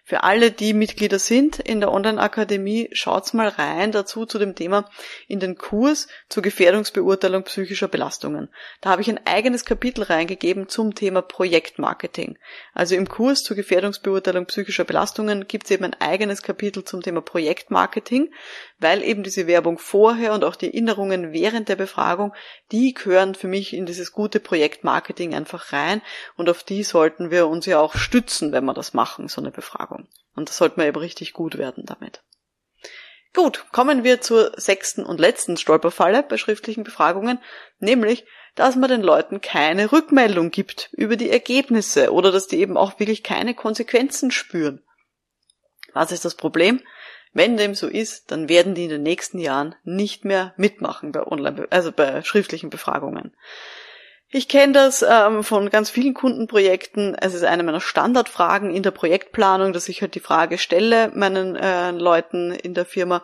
Für 0.05 0.23
alle, 0.23 0.51
die 0.51 0.73
Mitglieder 0.73 1.17
sind 1.17 1.59
in 1.59 1.79
der 1.79 1.89
Online-Akademie, 1.89 2.89
schaut's 2.91 3.31
mal 3.31 3.47
rein 3.47 3.93
dazu 3.93 4.25
zu 4.25 4.37
dem 4.37 4.53
Thema 4.53 4.89
in 5.29 5.39
den 5.39 5.57
Kurs 5.57 6.09
zur 6.27 6.43
Gefährdungsbeurteilung 6.43 7.43
psychischer 7.43 7.87
Belastungen. 7.87 8.49
Da 8.81 8.89
habe 8.89 9.01
ich 9.01 9.09
ein 9.09 9.25
eigenes 9.25 9.63
Kapitel 9.63 10.03
reingegeben 10.03 10.67
zum 10.67 10.93
Thema 10.93 11.21
Projektmarketing. 11.21 12.37
Also 12.73 12.95
im 12.95 13.07
Kurs 13.07 13.43
zur 13.43 13.55
Gefährdungsbeurteilung 13.55 14.45
psychischer 14.47 14.83
Belastungen 14.83 15.47
gibt 15.47 15.65
es 15.65 15.71
eben 15.71 15.85
ein 15.85 15.95
eigenes 16.01 16.41
Kapitel 16.41 16.83
zum 16.83 17.01
Thema 17.01 17.21
Projektmarketing, 17.21 18.29
weil 18.79 19.03
eben 19.03 19.23
diese 19.23 19.47
Werbung 19.47 19.77
vorher 19.77 20.33
und 20.33 20.43
auch 20.43 20.57
die 20.57 20.67
Erinnerungen 20.67 21.31
während 21.31 21.69
der 21.69 21.77
Befragung, 21.77 22.33
die 22.73 22.93
gehören 22.93 23.35
für 23.35 23.47
mich 23.47 23.73
in 23.73 23.85
dieses 23.85 24.11
gute 24.11 24.41
Projektmarketing 24.41 25.33
einfach 25.33 25.71
rein 25.71 26.01
und 26.35 26.49
auf 26.49 26.63
die 26.63 26.83
sollten 26.83 27.31
wir 27.31 27.47
uns 27.47 27.65
ja 27.65 27.79
auch 27.79 27.95
stützen, 27.95 28.51
wenn 28.51 28.65
wir 28.65 28.73
das 28.73 28.93
machen, 28.93 29.29
so 29.29 29.39
eine 29.39 29.51
Befragung. 29.51 29.92
Befragung. 29.93 30.07
Und 30.35 30.49
das 30.49 30.57
sollte 30.57 30.77
man 30.77 30.87
eben 30.87 30.99
richtig 30.99 31.33
gut 31.33 31.57
werden 31.57 31.85
damit. 31.85 32.23
Gut, 33.35 33.65
kommen 33.71 34.03
wir 34.03 34.21
zur 34.21 34.53
sechsten 34.57 35.05
und 35.05 35.19
letzten 35.19 35.57
Stolperfalle 35.57 36.23
bei 36.23 36.37
schriftlichen 36.37 36.83
Befragungen, 36.83 37.39
nämlich, 37.79 38.25
dass 38.55 38.75
man 38.75 38.89
den 38.89 39.01
Leuten 39.01 39.41
keine 39.41 39.91
Rückmeldung 39.91 40.51
gibt 40.51 40.89
über 40.93 41.15
die 41.15 41.31
Ergebnisse 41.31 42.13
oder 42.13 42.31
dass 42.31 42.45
die 42.45 42.59
eben 42.59 42.77
auch 42.77 42.99
wirklich 42.99 43.23
keine 43.23 43.55
Konsequenzen 43.55 44.29
spüren. 44.29 44.83
Was 45.93 46.11
ist 46.11 46.25
das 46.25 46.35
Problem? 46.35 46.81
Wenn 47.31 47.57
dem 47.57 47.73
so 47.73 47.87
ist, 47.87 48.29
dann 48.29 48.49
werden 48.49 48.75
die 48.75 48.83
in 48.83 48.91
den 48.91 49.01
nächsten 49.01 49.39
Jahren 49.39 49.75
nicht 49.83 50.23
mehr 50.25 50.53
mitmachen 50.57 51.11
bei 51.11 51.25
online, 51.25 51.67
also 51.71 51.91
bei 51.91 52.21
schriftlichen 52.21 52.69
Befragungen. 52.69 53.35
Ich 54.35 54.47
kenne 54.47 54.73
das 54.73 55.05
ähm, 55.07 55.43
von 55.43 55.69
ganz 55.69 55.91
vielen 55.91 56.15
Kundenprojekten. 56.15 57.13
Es 57.13 57.35
ist 57.35 57.43
eine 57.43 57.61
meiner 57.61 57.79
Standardfragen 57.79 58.73
in 58.73 58.81
der 58.81 58.89
Projektplanung, 58.89 59.73
dass 59.73 59.87
ich 59.89 60.01
halt 60.01 60.15
die 60.15 60.19
Frage 60.19 60.57
stelle 60.57 61.11
meinen 61.13 61.55
äh, 61.55 61.91
Leuten 61.91 62.51
in 62.51 62.73
der 62.73 62.85
Firma, 62.85 63.23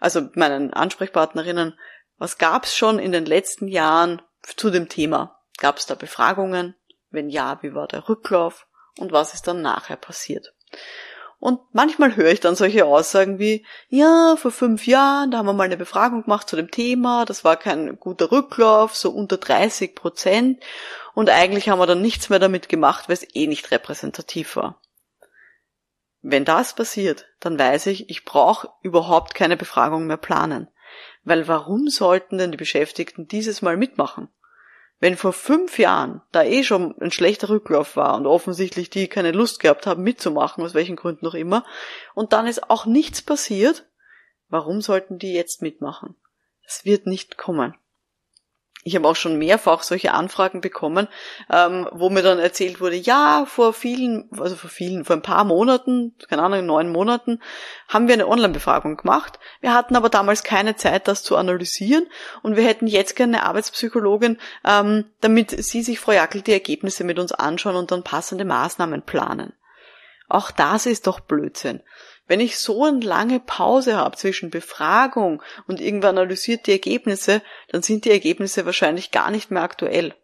also 0.00 0.30
meinen 0.34 0.72
Ansprechpartnerinnen, 0.72 1.78
was 2.18 2.38
gab 2.38 2.64
es 2.64 2.74
schon 2.74 2.98
in 2.98 3.12
den 3.12 3.24
letzten 3.24 3.68
Jahren 3.68 4.20
zu 4.42 4.70
dem 4.70 4.88
Thema? 4.88 5.38
Gab 5.58 5.78
es 5.78 5.86
da 5.86 5.94
Befragungen? 5.94 6.74
Wenn 7.10 7.30
ja, 7.30 7.62
wie 7.62 7.76
war 7.76 7.86
der 7.86 8.08
Rücklauf? 8.08 8.66
Und 8.98 9.12
was 9.12 9.34
ist 9.34 9.46
dann 9.46 9.62
nachher 9.62 9.96
passiert? 9.96 10.54
Und 11.42 11.58
manchmal 11.72 12.14
höre 12.14 12.30
ich 12.30 12.38
dann 12.38 12.54
solche 12.54 12.84
Aussagen 12.84 13.40
wie, 13.40 13.66
ja, 13.88 14.36
vor 14.36 14.52
fünf 14.52 14.86
Jahren, 14.86 15.32
da 15.32 15.38
haben 15.38 15.46
wir 15.46 15.52
mal 15.52 15.64
eine 15.64 15.76
Befragung 15.76 16.22
gemacht 16.22 16.48
zu 16.48 16.54
dem 16.54 16.70
Thema, 16.70 17.24
das 17.24 17.42
war 17.42 17.56
kein 17.56 17.98
guter 17.98 18.30
Rücklauf, 18.30 18.94
so 18.94 19.10
unter 19.10 19.38
30 19.38 19.96
Prozent. 19.96 20.62
Und 21.14 21.30
eigentlich 21.30 21.68
haben 21.68 21.80
wir 21.80 21.88
dann 21.88 22.00
nichts 22.00 22.28
mehr 22.28 22.38
damit 22.38 22.68
gemacht, 22.68 23.08
weil 23.08 23.14
es 23.14 23.26
eh 23.34 23.48
nicht 23.48 23.72
repräsentativ 23.72 24.54
war. 24.54 24.80
Wenn 26.20 26.44
das 26.44 26.76
passiert, 26.76 27.26
dann 27.40 27.58
weiß 27.58 27.86
ich, 27.86 28.08
ich 28.08 28.24
brauche 28.24 28.68
überhaupt 28.80 29.34
keine 29.34 29.56
Befragung 29.56 30.06
mehr 30.06 30.18
planen. 30.18 30.68
Weil 31.24 31.48
warum 31.48 31.88
sollten 31.88 32.38
denn 32.38 32.52
die 32.52 32.56
Beschäftigten 32.56 33.26
dieses 33.26 33.62
Mal 33.62 33.76
mitmachen? 33.76 34.28
Wenn 35.02 35.16
vor 35.16 35.32
fünf 35.32 35.80
Jahren 35.80 36.22
da 36.30 36.44
eh 36.44 36.62
schon 36.62 36.94
ein 37.00 37.10
schlechter 37.10 37.48
Rücklauf 37.48 37.96
war 37.96 38.14
und 38.14 38.24
offensichtlich 38.24 38.88
die 38.88 39.08
keine 39.08 39.32
Lust 39.32 39.58
gehabt 39.58 39.84
haben 39.84 40.04
mitzumachen, 40.04 40.62
aus 40.62 40.74
welchen 40.74 40.94
Gründen 40.94 41.26
auch 41.26 41.34
immer, 41.34 41.64
und 42.14 42.32
dann 42.32 42.46
ist 42.46 42.70
auch 42.70 42.86
nichts 42.86 43.20
passiert, 43.20 43.84
warum 44.48 44.80
sollten 44.80 45.18
die 45.18 45.32
jetzt 45.32 45.60
mitmachen? 45.60 46.14
Das 46.62 46.84
wird 46.84 47.06
nicht 47.06 47.36
kommen. 47.36 47.74
Ich 48.84 48.96
habe 48.96 49.06
auch 49.08 49.16
schon 49.16 49.38
mehrfach 49.38 49.82
solche 49.82 50.12
Anfragen 50.12 50.60
bekommen, 50.60 51.06
ähm, 51.50 51.88
wo 51.92 52.10
mir 52.10 52.22
dann 52.22 52.38
erzählt 52.38 52.80
wurde, 52.80 52.96
ja, 52.96 53.44
vor 53.46 53.72
vielen, 53.72 54.28
also 54.36 54.56
vor 54.56 54.70
vielen, 54.70 55.04
vor 55.04 55.14
ein 55.16 55.22
paar 55.22 55.44
Monaten, 55.44 56.14
keine 56.28 56.42
Ahnung, 56.42 56.66
neun 56.66 56.90
Monaten, 56.90 57.40
haben 57.88 58.08
wir 58.08 58.14
eine 58.14 58.26
Online-Befragung 58.26 58.96
gemacht. 58.96 59.38
Wir 59.60 59.72
hatten 59.72 59.94
aber 59.94 60.08
damals 60.08 60.42
keine 60.42 60.74
Zeit, 60.74 61.06
das 61.06 61.22
zu 61.22 61.36
analysieren 61.36 62.08
und 62.42 62.56
wir 62.56 62.64
hätten 62.64 62.88
jetzt 62.88 63.14
gerne 63.14 63.38
eine 63.38 63.46
Arbeitspsychologin, 63.46 64.38
ähm, 64.64 65.04
damit 65.20 65.50
Sie 65.50 65.82
sich, 65.82 66.00
Frau 66.00 66.12
Jackel, 66.12 66.42
die 66.42 66.52
Ergebnisse 66.52 67.04
mit 67.04 67.20
uns 67.20 67.32
anschauen 67.32 67.76
und 67.76 67.92
dann 67.92 68.02
passende 68.02 68.44
Maßnahmen 68.44 69.02
planen. 69.02 69.52
Auch 70.28 70.50
das 70.50 70.86
ist 70.86 71.06
doch 71.06 71.20
Blödsinn. 71.20 71.82
Wenn 72.32 72.40
ich 72.40 72.56
so 72.56 72.84
eine 72.84 73.00
lange 73.00 73.40
Pause 73.40 73.96
habe 73.96 74.16
zwischen 74.16 74.48
Befragung 74.48 75.42
und 75.66 75.82
irgendwann 75.82 76.16
analysiert 76.16 76.66
die 76.66 76.70
Ergebnisse, 76.72 77.42
dann 77.68 77.82
sind 77.82 78.06
die 78.06 78.10
Ergebnisse 78.10 78.64
wahrscheinlich 78.64 79.10
gar 79.10 79.30
nicht 79.30 79.50
mehr 79.50 79.60
aktuell. 79.60 80.14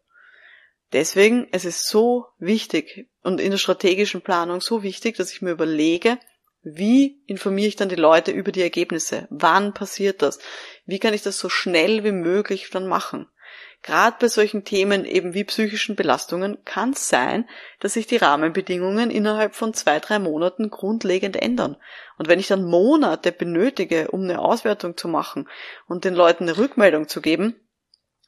Deswegen 0.94 1.48
es 1.52 1.66
ist 1.66 1.86
so 1.86 2.24
wichtig 2.38 3.10
und 3.22 3.42
in 3.42 3.50
der 3.50 3.58
strategischen 3.58 4.22
Planung 4.22 4.62
so 4.62 4.82
wichtig, 4.82 5.18
dass 5.18 5.34
ich 5.34 5.42
mir 5.42 5.50
überlege, 5.50 6.16
wie 6.62 7.22
informiere 7.26 7.68
ich 7.68 7.76
dann 7.76 7.90
die 7.90 7.94
Leute 7.94 8.30
über 8.30 8.52
die 8.52 8.62
Ergebnisse? 8.62 9.26
Wann 9.28 9.74
passiert 9.74 10.22
das? 10.22 10.38
Wie 10.86 11.00
kann 11.00 11.12
ich 11.12 11.20
das 11.20 11.38
so 11.38 11.50
schnell 11.50 12.04
wie 12.04 12.12
möglich 12.12 12.70
dann 12.70 12.86
machen? 12.86 13.26
Gerade 13.82 14.16
bei 14.20 14.28
solchen 14.28 14.64
Themen 14.64 15.04
eben 15.04 15.34
wie 15.34 15.44
psychischen 15.44 15.94
Belastungen 15.94 16.62
kann 16.64 16.90
es 16.90 17.08
sein, 17.08 17.48
dass 17.80 17.94
sich 17.94 18.06
die 18.06 18.16
Rahmenbedingungen 18.16 19.10
innerhalb 19.10 19.54
von 19.54 19.72
zwei, 19.72 20.00
drei 20.00 20.18
Monaten 20.18 20.68
grundlegend 20.68 21.36
ändern. 21.36 21.76
Und 22.18 22.28
wenn 22.28 22.40
ich 22.40 22.48
dann 22.48 22.64
Monate 22.64 23.30
benötige, 23.30 24.10
um 24.10 24.22
eine 24.22 24.40
Auswertung 24.40 24.96
zu 24.96 25.08
machen 25.08 25.48
und 25.86 26.04
den 26.04 26.14
Leuten 26.14 26.44
eine 26.44 26.58
Rückmeldung 26.58 27.08
zu 27.08 27.20
geben, 27.20 27.54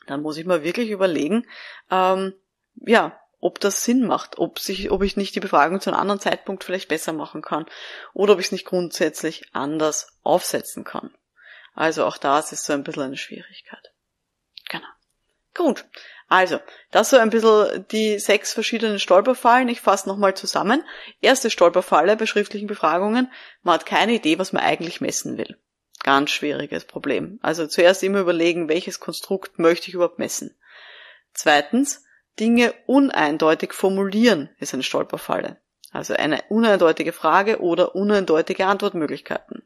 dann 0.07 0.23
muss 0.23 0.37
ich 0.37 0.47
mal 0.47 0.63
wirklich 0.63 0.91
überlegen, 0.91 1.47
ähm, 1.91 2.35
ja, 2.77 3.21
ob 3.41 3.59
das 3.59 3.85
Sinn 3.85 4.07
macht, 4.07 4.39
ob, 4.39 4.59
sich, 4.59 4.91
ob 4.91 5.03
ich 5.03 5.17
nicht 5.17 5.35
die 5.35 5.41
Befragung 5.41 5.81
zu 5.81 5.91
einem 5.91 6.01
anderen 6.01 6.21
Zeitpunkt 6.21 6.63
vielleicht 6.63 6.89
besser 6.89 7.13
machen 7.13 7.43
kann 7.43 7.67
oder 8.13 8.35
ob 8.35 8.41
ich 8.41 8.47
es 8.47 8.53
nicht 8.53 8.67
grundsätzlich 8.67 9.45
anders 9.53 10.19
aufsetzen 10.23 10.85
kann. 10.85 11.15
Also 11.75 12.05
auch 12.05 12.19
das 12.19 12.53
ist 12.53 12.65
so 12.65 12.73
ein 12.73 12.85
bisschen 12.85 13.03
eine 13.05 13.17
Schwierigkeit. 13.17 13.93
Gut. 15.55 15.85
Also, 16.29 16.61
das 16.93 17.11
so 17.11 17.17
ein 17.17 17.31
bisschen 17.31 17.87
die 17.91 18.19
sechs 18.21 18.53
verschiedenen 18.53 19.01
Stolperfallen. 19.01 19.69
Ich 19.69 19.81
fasse 19.81 20.09
nochmal 20.09 20.35
zusammen. 20.35 20.85
Erste 21.21 21.51
Stolperfalle 21.51 22.17
bei 22.17 22.27
schriftlichen 22.27 22.69
Befragungen. 22.69 23.33
Man 23.63 23.75
hat 23.75 23.87
keine 23.87 24.13
Idee, 24.13 24.39
was 24.39 24.53
man 24.53 24.63
eigentlich 24.63 25.01
messen 25.01 25.39
will. 25.39 25.59
Ganz 26.05 26.31
schwieriges 26.31 26.85
Problem. 26.85 27.41
Also 27.43 27.67
zuerst 27.67 28.03
immer 28.03 28.21
überlegen, 28.21 28.69
welches 28.69 29.01
Konstrukt 29.01 29.59
möchte 29.59 29.89
ich 29.89 29.95
überhaupt 29.95 30.21
messen. 30.21 30.57
Zweitens, 31.35 32.05
Dinge 32.39 32.75
uneindeutig 32.87 33.73
formulieren 33.73 34.51
ist 34.59 34.73
eine 34.73 34.83
Stolperfalle. 34.83 35.59
Also 35.91 36.15
eine 36.15 36.43
uneindeutige 36.49 37.13
Frage 37.13 37.61
oder 37.61 37.95
uneindeutige 37.97 38.67
Antwortmöglichkeiten. 38.67 39.63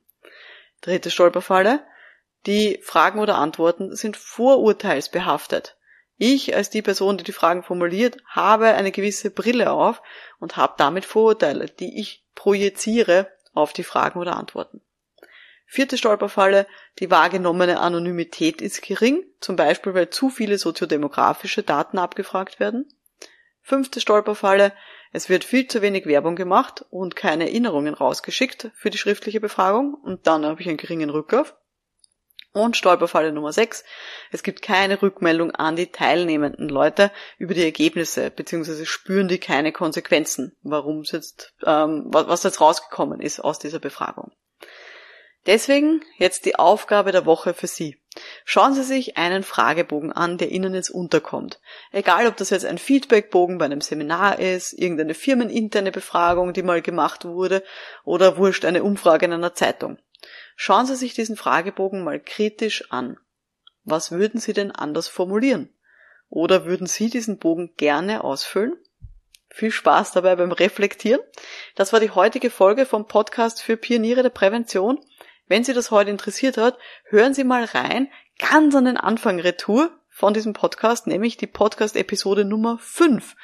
Dritte 0.80 1.10
Stolperfalle, 1.10 1.80
die 2.46 2.78
Fragen 2.82 3.20
oder 3.20 3.36
Antworten 3.36 3.94
sind 3.96 4.16
vorurteilsbehaftet. 4.16 5.76
Ich 6.16 6.54
als 6.54 6.70
die 6.70 6.82
Person, 6.82 7.18
die 7.18 7.24
die 7.24 7.32
Fragen 7.32 7.62
formuliert, 7.62 8.18
habe 8.26 8.68
eine 8.68 8.92
gewisse 8.92 9.30
Brille 9.30 9.72
auf 9.72 10.00
und 10.38 10.56
habe 10.56 10.74
damit 10.76 11.04
Vorurteile, 11.04 11.66
die 11.66 12.00
ich 12.00 12.24
projiziere 12.34 13.28
auf 13.52 13.72
die 13.72 13.84
Fragen 13.84 14.20
oder 14.20 14.36
Antworten. 14.36 14.80
Vierte 15.66 15.98
Stolperfalle, 15.98 16.66
die 17.00 17.10
wahrgenommene 17.10 17.80
Anonymität 17.80 18.62
ist 18.62 18.82
gering, 18.82 19.24
zum 19.40 19.56
Beispiel 19.56 19.94
weil 19.94 20.10
zu 20.10 20.28
viele 20.28 20.58
soziodemografische 20.58 21.62
Daten 21.62 21.98
abgefragt 21.98 22.60
werden. 22.60 22.88
Fünfte 23.60 24.00
Stolperfalle, 24.00 24.72
es 25.10 25.28
wird 25.28 25.42
viel 25.42 25.66
zu 25.66 25.80
wenig 25.80 26.06
Werbung 26.06 26.36
gemacht 26.36 26.84
und 26.90 27.16
keine 27.16 27.44
Erinnerungen 27.44 27.94
rausgeschickt 27.94 28.70
für 28.74 28.90
die 28.90 28.98
schriftliche 28.98 29.40
Befragung 29.40 29.94
und 29.94 30.26
dann 30.26 30.44
habe 30.44 30.60
ich 30.60 30.68
einen 30.68 30.76
geringen 30.76 31.10
Rücklauf. 31.10 31.56
Und 32.54 32.76
Stolperfalle 32.76 33.32
Nummer 33.32 33.52
6. 33.52 33.82
Es 34.30 34.44
gibt 34.44 34.62
keine 34.62 35.02
Rückmeldung 35.02 35.50
an 35.50 35.74
die 35.74 35.88
teilnehmenden 35.88 36.68
Leute 36.68 37.10
über 37.36 37.52
die 37.52 37.64
Ergebnisse, 37.64 38.30
beziehungsweise 38.30 38.86
spüren 38.86 39.26
die 39.26 39.38
keine 39.38 39.72
Konsequenzen, 39.72 40.56
warum 40.62 41.00
es 41.00 41.10
jetzt, 41.10 41.52
ähm, 41.66 42.04
was 42.06 42.44
jetzt 42.44 42.60
rausgekommen 42.60 43.20
ist 43.20 43.40
aus 43.40 43.58
dieser 43.58 43.80
Befragung. 43.80 44.30
Deswegen 45.46 46.02
jetzt 46.16 46.46
die 46.46 46.54
Aufgabe 46.54 47.10
der 47.10 47.26
Woche 47.26 47.54
für 47.54 47.66
Sie. 47.66 47.98
Schauen 48.44 48.72
Sie 48.72 48.84
sich 48.84 49.16
einen 49.16 49.42
Fragebogen 49.42 50.12
an, 50.12 50.38
der 50.38 50.52
Ihnen 50.52 50.74
jetzt 50.74 50.90
unterkommt. 50.90 51.60
Egal, 51.90 52.28
ob 52.28 52.36
das 52.36 52.50
jetzt 52.50 52.64
ein 52.64 52.78
Feedbackbogen 52.78 53.58
bei 53.58 53.64
einem 53.64 53.80
Seminar 53.80 54.38
ist, 54.38 54.72
irgendeine 54.72 55.14
firmeninterne 55.14 55.90
Befragung, 55.90 56.52
die 56.52 56.62
mal 56.62 56.82
gemacht 56.82 57.24
wurde, 57.24 57.64
oder 58.04 58.36
wurscht 58.36 58.64
eine 58.64 58.84
Umfrage 58.84 59.26
in 59.26 59.32
einer 59.32 59.54
Zeitung. 59.54 59.98
Schauen 60.56 60.86
Sie 60.86 60.96
sich 60.96 61.14
diesen 61.14 61.36
Fragebogen 61.36 62.04
mal 62.04 62.20
kritisch 62.20 62.90
an. 62.90 63.18
Was 63.84 64.12
würden 64.12 64.40
Sie 64.40 64.52
denn 64.52 64.70
anders 64.70 65.08
formulieren? 65.08 65.68
Oder 66.28 66.64
würden 66.64 66.86
Sie 66.86 67.10
diesen 67.10 67.38
Bogen 67.38 67.74
gerne 67.76 68.24
ausfüllen? 68.24 68.76
Viel 69.50 69.70
Spaß 69.70 70.12
dabei 70.12 70.34
beim 70.36 70.52
Reflektieren. 70.52 71.20
Das 71.76 71.92
war 71.92 72.00
die 72.00 72.10
heutige 72.10 72.50
Folge 72.50 72.86
vom 72.86 73.06
Podcast 73.06 73.62
für 73.62 73.76
Pioniere 73.76 74.22
der 74.22 74.30
Prävention. 74.30 74.98
Wenn 75.46 75.62
Sie 75.62 75.74
das 75.74 75.90
heute 75.90 76.10
interessiert 76.10 76.56
hat, 76.56 76.78
hören 77.04 77.34
Sie 77.34 77.44
mal 77.44 77.64
rein, 77.64 78.10
ganz 78.38 78.74
an 78.74 78.86
den 78.86 78.96
Anfang 78.96 79.38
Retour 79.38 79.90
von 80.08 80.34
diesem 80.34 80.54
Podcast, 80.54 81.06
nämlich 81.06 81.36
die 81.36 81.46
Podcast-Episode 81.46 82.44
Nummer 82.44 82.78
5. 82.78 83.36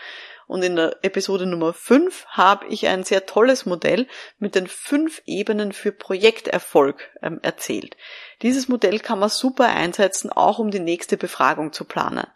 Und 0.51 0.65
in 0.65 0.75
der 0.75 0.97
Episode 1.03 1.47
Nummer 1.47 1.73
5 1.73 2.27
habe 2.27 2.67
ich 2.67 2.89
ein 2.89 3.05
sehr 3.05 3.25
tolles 3.25 3.67
Modell 3.67 4.09
mit 4.41 4.57
den 4.57 4.67
fünf 4.67 5.23
Ebenen 5.25 5.71
für 5.71 5.93
Projekterfolg 5.93 7.09
ähm, 7.23 7.39
erzählt. 7.41 7.97
Dieses 8.43 8.67
Modell 8.67 8.99
kann 8.99 9.21
man 9.21 9.29
super 9.29 9.69
einsetzen, 9.69 10.33
auch 10.33 10.59
um 10.59 10.73
die 10.73 10.81
nächste 10.81 11.17
Befragung 11.17 11.73
zu 11.73 11.85
planen. 11.85 12.27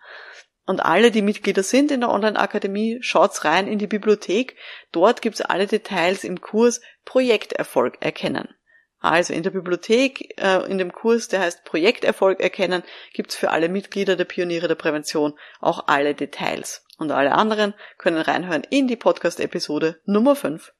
Und 0.65 0.79
alle, 0.79 1.11
die 1.11 1.23
Mitglieder 1.23 1.65
sind 1.65 1.91
in 1.91 2.03
der 2.03 2.11
Online-Akademie, 2.11 2.99
schaut's 3.01 3.45
rein 3.45 3.67
in 3.67 3.81
die 3.81 3.89
Bibliothek. 3.89 4.55
Dort 4.93 5.21
gibt's 5.21 5.41
alle 5.41 5.67
Details 5.67 6.23
im 6.23 6.41
Kurs 6.41 6.83
Projekterfolg 7.05 8.01
erkennen. 8.01 8.55
Also 9.05 9.35
in 9.35 9.43
der 9.43 9.51
Bibliothek, 9.51 10.41
äh, 10.43 10.65
in 10.67 10.79
dem 10.79 10.91
Kurs, 10.91 11.29
der 11.29 11.41
heißt 11.41 11.65
Projekterfolg 11.65 12.41
erkennen, 12.41 12.83
gibt's 13.13 13.37
für 13.37 13.51
alle 13.51 13.69
Mitglieder 13.69 14.17
der 14.17 14.25
Pioniere 14.25 14.67
der 14.67 14.77
Prävention 14.77 15.35
auch 15.61 15.89
alle 15.89 16.15
Details. 16.15 16.87
Und 16.99 17.11
alle 17.11 17.33
anderen 17.33 17.75
können 17.99 18.17
reinhören 18.17 18.63
in 18.71 18.89
die 18.89 18.97
Podcast-Episode 18.97 20.01
Nummer 20.07 20.35
5. 20.35 20.73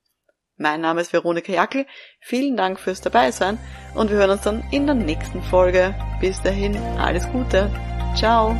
Mein 0.57 0.81
Name 0.81 1.03
ist 1.03 1.13
Veronika 1.13 1.53
Jackel. 1.53 1.85
Vielen 2.21 2.57
Dank 2.57 2.81
fürs 2.81 3.03
Dabeisein 3.03 3.59
und 3.95 4.11
wir 4.11 4.17
hören 4.17 4.31
uns 4.31 4.43
dann 4.43 4.65
in 4.71 4.87
der 4.87 4.95
nächsten 4.95 5.43
Folge. 5.43 5.95
Bis 6.21 6.41
dahin, 6.41 6.79
alles 6.97 7.29
Gute. 7.31 7.71
Ciao. 8.17 8.57